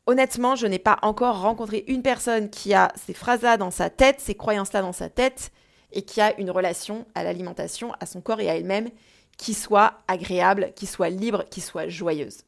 honnêtement, 0.10 0.56
je 0.56 0.66
n'ai 0.66 0.80
pas 0.80 0.98
encore 1.04 1.40
rencontré 1.42 1.84
une 1.88 2.02
personne 2.02 2.50
qui 2.50 2.74
a 2.74 2.92
ces 2.96 3.14
phrases-là 3.14 3.58
dans 3.58 3.70
sa 3.70 3.92
tête, 3.92 4.20
ces 4.20 4.34
croyances-là 4.34 4.82
dans 4.82 4.92
sa 4.92 5.08
tête, 5.08 5.52
et 5.92 6.02
qui 6.02 6.20
a 6.20 6.38
une 6.40 6.50
relation 6.50 7.06
à 7.14 7.24
l'alimentation, 7.24 7.94
à 8.00 8.08
son 8.08 8.20
corps 8.20 8.42
et 8.42 8.50
à 8.50 8.56
elle-même 8.56 8.90
qui 9.38 9.54
soit 9.54 10.00
agréable, 10.08 10.74
qui 10.76 10.88
soit 10.88 11.10
libre, 11.10 11.46
qui 11.52 11.62
soit 11.62 11.88
joyeuse. 11.88 12.40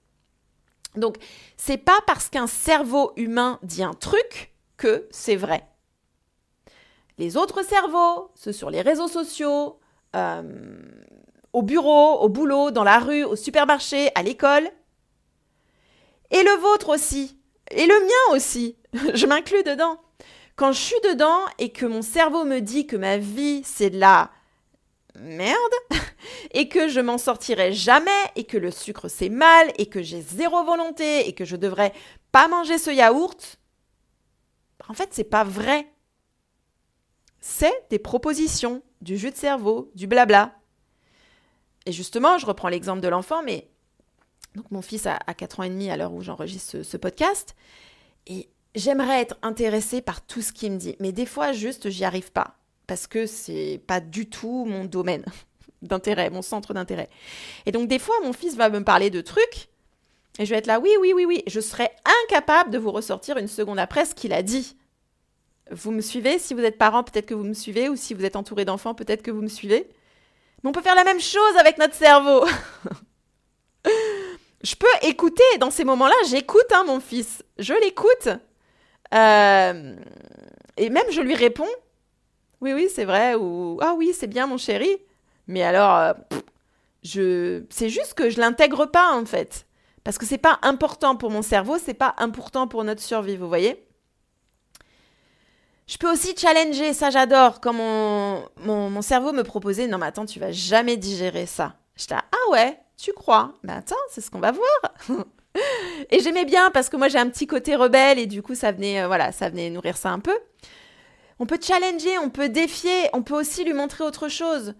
Donc, 0.95 1.17
c'est 1.55 1.77
pas 1.77 1.99
parce 2.07 2.29
qu'un 2.29 2.47
cerveau 2.47 3.13
humain 3.15 3.59
dit 3.61 3.83
un 3.83 3.93
truc 3.93 4.53
que 4.75 5.07
c'est 5.11 5.35
vrai. 5.35 5.63
Les 7.19 7.37
autres 7.37 7.63
cerveaux, 7.63 8.31
ceux 8.33 8.51
sur 8.51 8.71
les 8.71 8.81
réseaux 8.81 9.07
sociaux, 9.07 9.79
euh, 10.15 10.81
au 11.53 11.61
bureau, 11.61 12.19
au 12.21 12.27
boulot, 12.27 12.71
dans 12.71 12.83
la 12.83 12.97
rue, 12.97 13.23
au 13.23 13.35
supermarché, 13.35 14.09
à 14.15 14.23
l'école. 14.23 14.67
Et 16.31 16.41
le 16.41 16.59
vôtre 16.59 16.89
aussi. 16.89 17.40
Et 17.71 17.85
le 17.85 17.99
mien 17.99 18.35
aussi. 18.35 18.77
je 19.13 19.25
m'inclus 19.25 19.63
dedans. 19.63 19.99
Quand 20.55 20.71
je 20.71 20.79
suis 20.79 20.99
dedans 21.03 21.39
et 21.57 21.71
que 21.71 21.85
mon 21.85 22.01
cerveau 22.01 22.43
me 22.43 22.59
dit 22.59 22.85
que 22.85 22.95
ma 22.95 23.17
vie, 23.17 23.61
c'est 23.63 23.89
de 23.89 23.99
la 23.99 24.31
merde, 25.15 25.55
et 26.51 26.67
que 26.69 26.87
je 26.87 26.99
m'en 26.99 27.17
sortirai 27.17 27.73
jamais, 27.73 28.11
et 28.35 28.43
que 28.43 28.57
le 28.57 28.71
sucre 28.71 29.07
c'est 29.07 29.29
mal, 29.29 29.71
et 29.77 29.87
que 29.87 30.01
j'ai 30.01 30.21
zéro 30.21 30.63
volonté, 30.63 31.27
et 31.27 31.33
que 31.33 31.45
je 31.45 31.55
devrais 31.55 31.93
pas 32.31 32.47
manger 32.47 32.77
ce 32.77 32.91
yaourt, 32.91 33.57
en 34.87 34.93
fait, 34.93 35.09
c'est 35.11 35.23
pas 35.23 35.43
vrai. 35.43 35.87
C'est 37.39 37.87
des 37.89 37.99
propositions 37.99 38.83
du 39.01 39.17
jus 39.17 39.31
de 39.31 39.35
cerveau, 39.35 39.91
du 39.95 40.07
blabla. 40.07 40.53
Et 41.85 41.91
justement, 41.91 42.37
je 42.37 42.45
reprends 42.45 42.69
l'exemple 42.69 43.01
de 43.01 43.07
l'enfant, 43.07 43.41
mais 43.41 43.71
donc 44.55 44.69
mon 44.71 44.81
fils 44.81 45.07
a, 45.07 45.17
4 45.17 45.59
ans 45.59 45.63
et 45.63 45.69
demi 45.69 45.89
à 45.89 45.97
l'heure 45.97 46.13
où 46.13 46.21
j'enregistre 46.21 46.83
ce, 46.83 46.97
podcast, 46.97 47.55
et 48.27 48.49
j'aimerais 48.75 49.21
être 49.21 49.37
intéressée 49.41 50.01
par 50.01 50.21
tout 50.21 50.41
ce 50.41 50.51
qu'il 50.51 50.71
me 50.73 50.77
dit, 50.77 50.95
mais 50.99 51.11
des 51.11 51.25
fois 51.25 51.51
juste 51.51 51.89
j'y 51.89 52.05
arrive 52.05 52.31
pas 52.31 52.57
parce 52.87 53.07
que 53.07 53.25
c'est 53.25 53.81
pas 53.87 53.99
du 53.99 54.29
tout 54.29 54.65
mon 54.65 54.85
domaine 54.85 55.25
d'intérêt, 55.81 56.29
mon 56.29 56.41
centre 56.41 56.73
d'intérêt. 56.73 57.09
Et 57.65 57.71
donc 57.71 57.87
des 57.87 57.99
fois 57.99 58.15
mon 58.23 58.33
fils 58.33 58.55
va 58.55 58.69
me 58.69 58.83
parler 58.83 59.09
de 59.09 59.21
trucs 59.21 59.69
et 60.39 60.45
je 60.45 60.49
vais 60.49 60.57
être 60.57 60.67
là 60.67 60.79
oui 60.79 60.91
oui 60.99 61.13
oui 61.15 61.25
oui, 61.25 61.43
je 61.47 61.59
serais 61.59 61.91
incapable 62.23 62.71
de 62.71 62.77
vous 62.77 62.91
ressortir 62.91 63.37
une 63.37 63.47
seconde 63.47 63.79
après 63.79 64.05
ce 64.05 64.15
qu'il 64.15 64.33
a 64.33 64.43
dit. 64.43 64.75
Vous 65.71 65.91
me 65.91 66.01
suivez? 66.01 66.37
Si 66.37 66.53
vous 66.53 66.61
êtes 66.61 66.77
parent, 66.77 67.03
peut-être 67.03 67.25
que 67.25 67.33
vous 67.33 67.45
me 67.45 67.53
suivez. 67.53 67.87
Ou 67.87 67.95
si 67.95 68.13
vous 68.13 68.25
êtes 68.25 68.35
entouré 68.35 68.65
d'enfants, 68.65 68.93
peut-être 68.93 69.21
que 69.21 69.31
vous 69.31 69.41
me 69.41 69.47
suivez. 69.47 69.89
Mais 70.61 70.69
on 70.69 70.73
peut 70.73 70.81
faire 70.81 70.95
la 70.95 71.05
même 71.05 71.21
chose 71.21 71.55
avec 71.57 71.77
notre 71.77 71.95
cerveau. 71.95 72.45
je 74.63 74.75
peux 74.75 74.87
écouter. 75.03 75.43
Dans 75.59 75.71
ces 75.71 75.83
moments-là, 75.83 76.15
j'écoute 76.29 76.71
hein, 76.73 76.83
mon 76.85 76.99
fils. 76.99 77.43
Je 77.57 77.73
l'écoute. 77.73 78.29
Euh, 79.13 79.95
et 80.77 80.89
même, 80.89 81.09
je 81.11 81.21
lui 81.21 81.35
réponds. 81.35 81.69
Oui, 82.61 82.73
oui, 82.73 82.87
c'est 82.93 83.05
vrai. 83.05 83.35
Ou 83.35 83.79
Ah 83.81 83.93
oui, 83.97 84.13
c'est 84.17 84.27
bien, 84.27 84.47
mon 84.47 84.57
chéri. 84.57 84.89
Mais 85.47 85.63
alors, 85.63 85.95
euh, 85.97 86.13
je... 87.03 87.63
c'est 87.69 87.89
juste 87.89 88.13
que 88.13 88.29
je 88.29 88.39
l'intègre 88.39 88.85
pas, 88.85 89.13
en 89.13 89.25
fait. 89.25 89.65
Parce 90.03 90.17
que 90.17 90.25
c'est 90.25 90.37
pas 90.37 90.59
important 90.61 91.15
pour 91.15 91.29
mon 91.29 91.41
cerveau, 91.41 91.77
c'est 91.77 91.93
pas 91.93 92.15
important 92.17 92.67
pour 92.67 92.83
notre 92.83 93.01
survie, 93.01 93.37
vous 93.37 93.47
voyez 93.47 93.85
je 95.91 95.97
peux 95.97 96.09
aussi 96.09 96.33
challenger, 96.37 96.93
ça 96.93 97.09
j'adore, 97.09 97.59
quand 97.59 97.73
mon, 97.73 99.01
cerveau 99.01 99.33
me 99.33 99.43
proposait, 99.43 99.87
non 99.87 99.97
mais 99.97 100.05
attends, 100.05 100.25
tu 100.25 100.39
vas 100.39 100.53
jamais 100.53 100.95
digérer 100.95 101.45
ça. 101.45 101.75
J'étais 101.97 102.15
ah 102.15 102.51
ouais, 102.51 102.79
tu 103.01 103.13
crois 103.13 103.53
Ben 103.63 103.77
attends, 103.77 103.95
c'est 104.09 104.21
ce 104.21 104.29
qu'on 104.29 104.39
va 104.39 104.51
voir. 104.51 104.93
et 106.11 106.19
j'aimais 106.19 106.45
bien 106.45 106.71
parce 106.71 106.89
que 106.89 106.97
moi 106.97 107.07
j'ai 107.07 107.17
un 107.17 107.29
petit 107.29 107.47
côté 107.47 107.75
rebelle 107.75 108.19
et 108.19 108.27
du 108.27 108.41
coup 108.41 108.55
ça 108.55 108.71
venait, 108.71 109.01
euh, 109.01 109.07
voilà, 109.07 109.31
ça 109.31 109.49
venait 109.49 109.69
nourrir 109.69 109.97
ça 109.97 110.09
un 110.11 110.19
peu. 110.19 110.37
On 111.39 111.47
peut 111.47 111.59
challenger, 111.59 112.19
on 112.19 112.29
peut 112.29 112.49
défier, 112.49 113.09
on 113.13 113.23
peut 113.23 113.33
aussi 113.33 113.63
lui 113.63 113.73
montrer 113.73 114.03
autre 114.03 114.27
chose. 114.27 114.75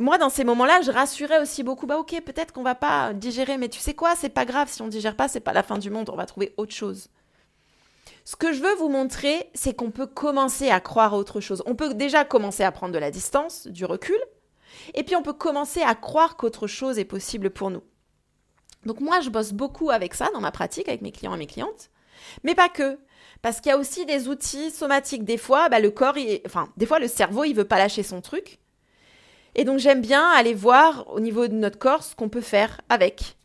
moi, 0.00 0.16
dans 0.16 0.30
ces 0.30 0.42
moments-là, 0.44 0.80
je 0.80 0.90
rassurais 0.90 1.38
aussi 1.42 1.62
beaucoup. 1.62 1.86
Bah 1.86 1.98
ok, 1.98 2.18
peut-être 2.24 2.52
qu'on 2.52 2.62
va 2.62 2.74
pas 2.74 3.12
digérer, 3.12 3.58
mais 3.58 3.68
tu 3.68 3.78
sais 3.78 3.92
quoi, 3.92 4.14
c'est 4.16 4.30
pas 4.30 4.46
grave. 4.46 4.70
Si 4.70 4.80
on 4.80 4.88
digère 4.88 5.16
pas, 5.16 5.28
c'est 5.28 5.40
pas 5.40 5.52
la 5.52 5.62
fin 5.62 5.76
du 5.76 5.90
monde. 5.90 6.08
On 6.08 6.16
va 6.16 6.24
trouver 6.24 6.54
autre 6.56 6.74
chose. 6.74 7.08
Ce 8.24 8.36
que 8.36 8.54
je 8.54 8.62
veux 8.62 8.74
vous 8.76 8.88
montrer, 8.88 9.50
c'est 9.52 9.74
qu'on 9.74 9.90
peut 9.90 10.06
commencer 10.06 10.70
à 10.70 10.80
croire 10.80 11.12
à 11.12 11.18
autre 11.18 11.40
chose. 11.40 11.62
On 11.66 11.74
peut 11.74 11.92
déjà 11.92 12.24
commencer 12.24 12.62
à 12.62 12.72
prendre 12.72 12.94
de 12.94 12.98
la 12.98 13.10
distance, 13.10 13.66
du 13.66 13.84
recul, 13.84 14.18
et 14.94 15.02
puis 15.02 15.16
on 15.16 15.22
peut 15.22 15.32
commencer 15.32 15.82
à 15.82 15.94
croire 15.94 16.36
qu'autre 16.36 16.66
chose 16.66 16.98
est 16.98 17.04
possible 17.04 17.50
pour 17.50 17.70
nous. 17.70 17.82
Donc 18.86 19.00
moi, 19.00 19.20
je 19.20 19.30
bosse 19.30 19.52
beaucoup 19.52 19.90
avec 19.90 20.14
ça 20.14 20.28
dans 20.32 20.40
ma 20.40 20.50
pratique, 20.50 20.88
avec 20.88 21.02
mes 21.02 21.12
clients 21.12 21.34
et 21.34 21.38
mes 21.38 21.46
clientes, 21.46 21.90
mais 22.44 22.54
pas 22.54 22.68
que. 22.68 22.98
Parce 23.42 23.60
qu'il 23.60 23.70
y 23.70 23.72
a 23.72 23.78
aussi 23.78 24.04
des 24.04 24.28
outils 24.28 24.70
somatiques. 24.70 25.24
Des 25.24 25.36
fois, 25.36 25.68
bah, 25.68 25.78
le 25.78 25.90
corps, 25.90 26.16
enfin, 26.44 26.68
des 26.76 26.86
fois, 26.86 26.98
le 26.98 27.06
cerveau, 27.06 27.44
il 27.44 27.54
veut 27.54 27.64
pas 27.64 27.78
lâcher 27.78 28.02
son 28.02 28.20
truc. 28.20 28.58
Et 29.54 29.64
donc, 29.64 29.78
j'aime 29.78 30.00
bien 30.00 30.28
aller 30.30 30.54
voir 30.54 31.08
au 31.12 31.20
niveau 31.20 31.46
de 31.46 31.54
notre 31.54 31.78
corps 31.78 32.02
ce 32.02 32.16
qu'on 32.16 32.28
peut 32.28 32.40
faire 32.40 32.80
avec. 32.88 33.36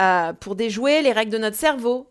Euh, 0.00 0.32
pour 0.32 0.56
déjouer 0.56 1.02
les 1.02 1.12
règles 1.12 1.30
de 1.30 1.38
notre 1.38 1.56
cerveau, 1.56 2.10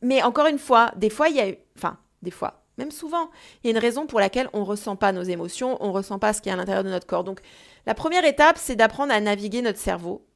mais 0.00 0.22
encore 0.22 0.46
une 0.46 0.58
fois, 0.58 0.90
des 0.96 1.10
fois, 1.10 1.28
il 1.28 1.36
y 1.36 1.40
a. 1.40 1.52
Enfin, 1.76 1.98
des 2.22 2.30
fois, 2.30 2.65
même 2.78 2.90
souvent, 2.90 3.30
il 3.62 3.66
y 3.66 3.70
a 3.70 3.76
une 3.76 3.82
raison 3.82 4.06
pour 4.06 4.20
laquelle 4.20 4.48
on 4.52 4.60
ne 4.60 4.64
ressent 4.64 4.96
pas 4.96 5.12
nos 5.12 5.22
émotions, 5.22 5.78
on 5.80 5.88
ne 5.88 5.92
ressent 5.92 6.18
pas 6.18 6.32
ce 6.32 6.42
qui 6.42 6.48
est 6.48 6.52
à 6.52 6.56
l'intérieur 6.56 6.84
de 6.84 6.90
notre 6.90 7.06
corps. 7.06 7.24
Donc, 7.24 7.40
la 7.86 7.94
première 7.94 8.24
étape, 8.24 8.58
c'est 8.58 8.76
d'apprendre 8.76 9.12
à 9.12 9.20
naviguer 9.20 9.62
notre 9.62 9.78
cerveau, 9.78 10.26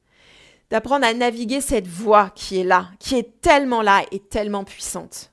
d'apprendre 0.69 1.05
à 1.05 1.13
naviguer 1.13 1.61
cette 1.61 1.87
voix 1.87 2.31
qui 2.31 2.59
est 2.59 2.63
là, 2.63 2.89
qui 2.99 3.15
est 3.15 3.41
tellement 3.41 3.81
là 3.81 4.03
et 4.11 4.19
tellement 4.19 4.63
puissante. 4.63 5.31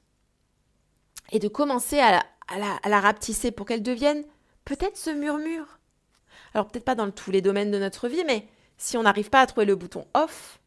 Et 1.33 1.38
de 1.38 1.49
commencer 1.49 1.99
à 1.99 2.11
la, 2.11 2.23
à 2.49 2.59
la, 2.59 2.79
à 2.83 2.88
la 2.88 3.01
rapetisser 3.01 3.51
pour 3.51 3.66
qu'elle 3.66 3.83
devienne 3.83 4.25
peut-être 4.64 4.97
ce 4.97 5.11
murmure. 5.11 5.79
Alors, 6.55 6.68
peut-être 6.68 6.85
pas 6.85 6.94
dans 6.94 7.11
tous 7.11 7.31
les 7.31 7.42
domaines 7.42 7.71
de 7.71 7.79
notre 7.79 8.09
vie, 8.09 8.25
mais 8.27 8.47
si 8.77 8.97
on 8.97 9.03
n'arrive 9.03 9.31
pas 9.31 9.40
à 9.40 9.47
trouver 9.47 9.66
le 9.66 9.77
bouton 9.77 10.07
off, 10.14 10.61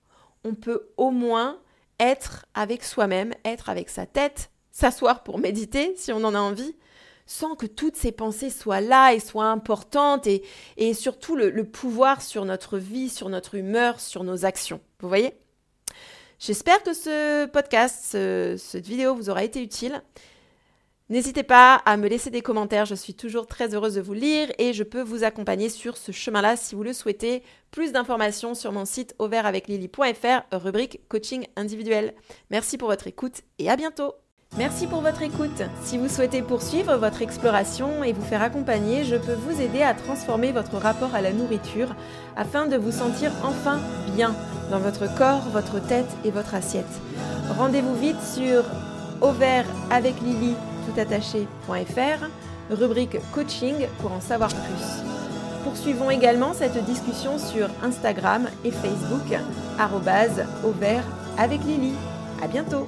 on 0.44 0.56
peut 0.56 0.90
au 0.98 1.12
moins 1.12 1.60
être 2.00 2.46
avec 2.54 2.84
soi-même, 2.84 3.34
être 3.46 3.70
avec 3.70 3.90
sa 3.90 4.06
tête, 4.06 4.50
s'asseoir 4.72 5.24
pour 5.24 5.40
méditer 5.40 5.94
si 5.98 6.12
on 6.12 6.24
en 6.24 6.36
a 6.36 6.40
envie, 6.40 6.76
sans 7.26 7.56
que 7.56 7.66
toutes 7.66 7.96
ces 7.96 8.12
pensées 8.12 8.50
soient 8.50 8.82
là 8.82 9.14
et 9.14 9.20
soient 9.20 9.46
importantes 9.46 10.28
et, 10.28 10.44
et 10.78 10.94
surtout 10.94 11.36
le, 11.36 11.64
pouvoir 11.64 12.22
sur 12.22 12.46
notre 12.46 12.78
vie, 12.78 13.10
sur 13.10 13.30
notre 13.30 13.56
humeur, 13.56 14.00
sur 14.00 14.24
nos 14.24 14.46
actions. 14.46 14.82
Vous 15.00 15.08
voyez? 15.08 15.34
J'espère 16.40 16.82
que 16.82 16.94
ce 16.94 17.46
podcast, 17.46 18.18
cette 18.58 18.88
vidéo 18.88 19.14
vous 19.14 19.30
aura 19.30 19.44
été 19.44 19.62
utile. 19.62 20.02
N'hésitez 21.12 21.44
pas 21.44 21.76
à 21.76 21.98
me 21.98 22.08
laisser 22.08 22.30
des 22.30 22.42
commentaires, 22.42 22.86
je 22.86 22.96
suis 22.96 23.14
toujours 23.14 23.46
très 23.46 23.76
heureuse 23.76 23.96
de 23.96 24.02
vous 24.02 24.14
lire 24.14 24.50
et 24.58 24.72
je 24.72 24.84
peux 24.84 25.02
vous 25.02 25.26
accompagner 25.26 25.68
sur 25.68 25.98
ce 25.98 26.14
chemin-là 26.14 26.56
si 26.56 26.74
vous 26.74 26.84
le 26.84 26.94
souhaitez. 26.94 27.44
Plus 27.70 27.92
d'informations 27.92 28.56
sur 28.56 28.72
mon 28.72 28.86
site 28.86 29.14
auvertaveclily.fr, 29.20 30.44
rubrique 30.54 31.02
coaching 31.10 31.46
individuel. 31.58 32.14
Merci 32.50 32.78
pour 32.78 32.88
votre 32.88 33.08
écoute 33.08 33.42
et 33.60 33.70
à 33.70 33.76
bientôt. 33.76 34.21
Merci 34.58 34.86
pour 34.88 35.02
votre 35.02 35.22
écoute. 35.22 35.64
Si 35.84 35.98
vous 35.98 36.10
souhaitez 36.10 36.42
poursuivre 36.42 36.96
votre 36.98 37.22
exploration 37.22 38.04
et 38.04 38.14
vous 38.14 38.22
faire 38.24 38.42
accompagner, 38.42 39.06
je 39.06 39.16
peux 39.16 39.34
vous 39.34 39.62
aider 39.62 39.82
à 39.82 39.94
transformer 39.94 40.52
votre 40.52 40.78
rapport 40.78 41.16
à 41.16 41.22
la 41.22 41.32
nourriture 41.32 41.96
afin 42.36 42.68
de 42.68 42.76
vous 42.76 42.92
sentir 42.92 43.32
enfin 43.44 43.80
bien 44.16 44.36
dans 44.70 44.80
votre 44.80 45.14
corps, 45.16 45.48
votre 45.52 45.80
tête 45.80 46.10
et 46.26 46.32
votre 46.32 46.54
assiette. 46.54 47.00
Rendez-vous 47.58 47.96
vite 47.96 48.22
sur 48.22 48.64
auvertaveclily.fr 49.22 50.72
toutattaché.fr, 50.86 52.26
rubrique 52.70 53.18
coaching 53.34 53.88
pour 54.00 54.12
en 54.12 54.22
savoir 54.22 54.50
plus. 54.50 55.04
Poursuivons 55.64 56.10
également 56.10 56.54
cette 56.54 56.84
discussion 56.86 57.38
sur 57.38 57.70
Instagram 57.84 58.48
et 58.66 58.72
Facebook, 58.72 59.40
vert 60.72 61.04
avec 61.38 61.64
Lily. 61.64 61.94
À 62.42 62.48
bientôt! 62.48 62.88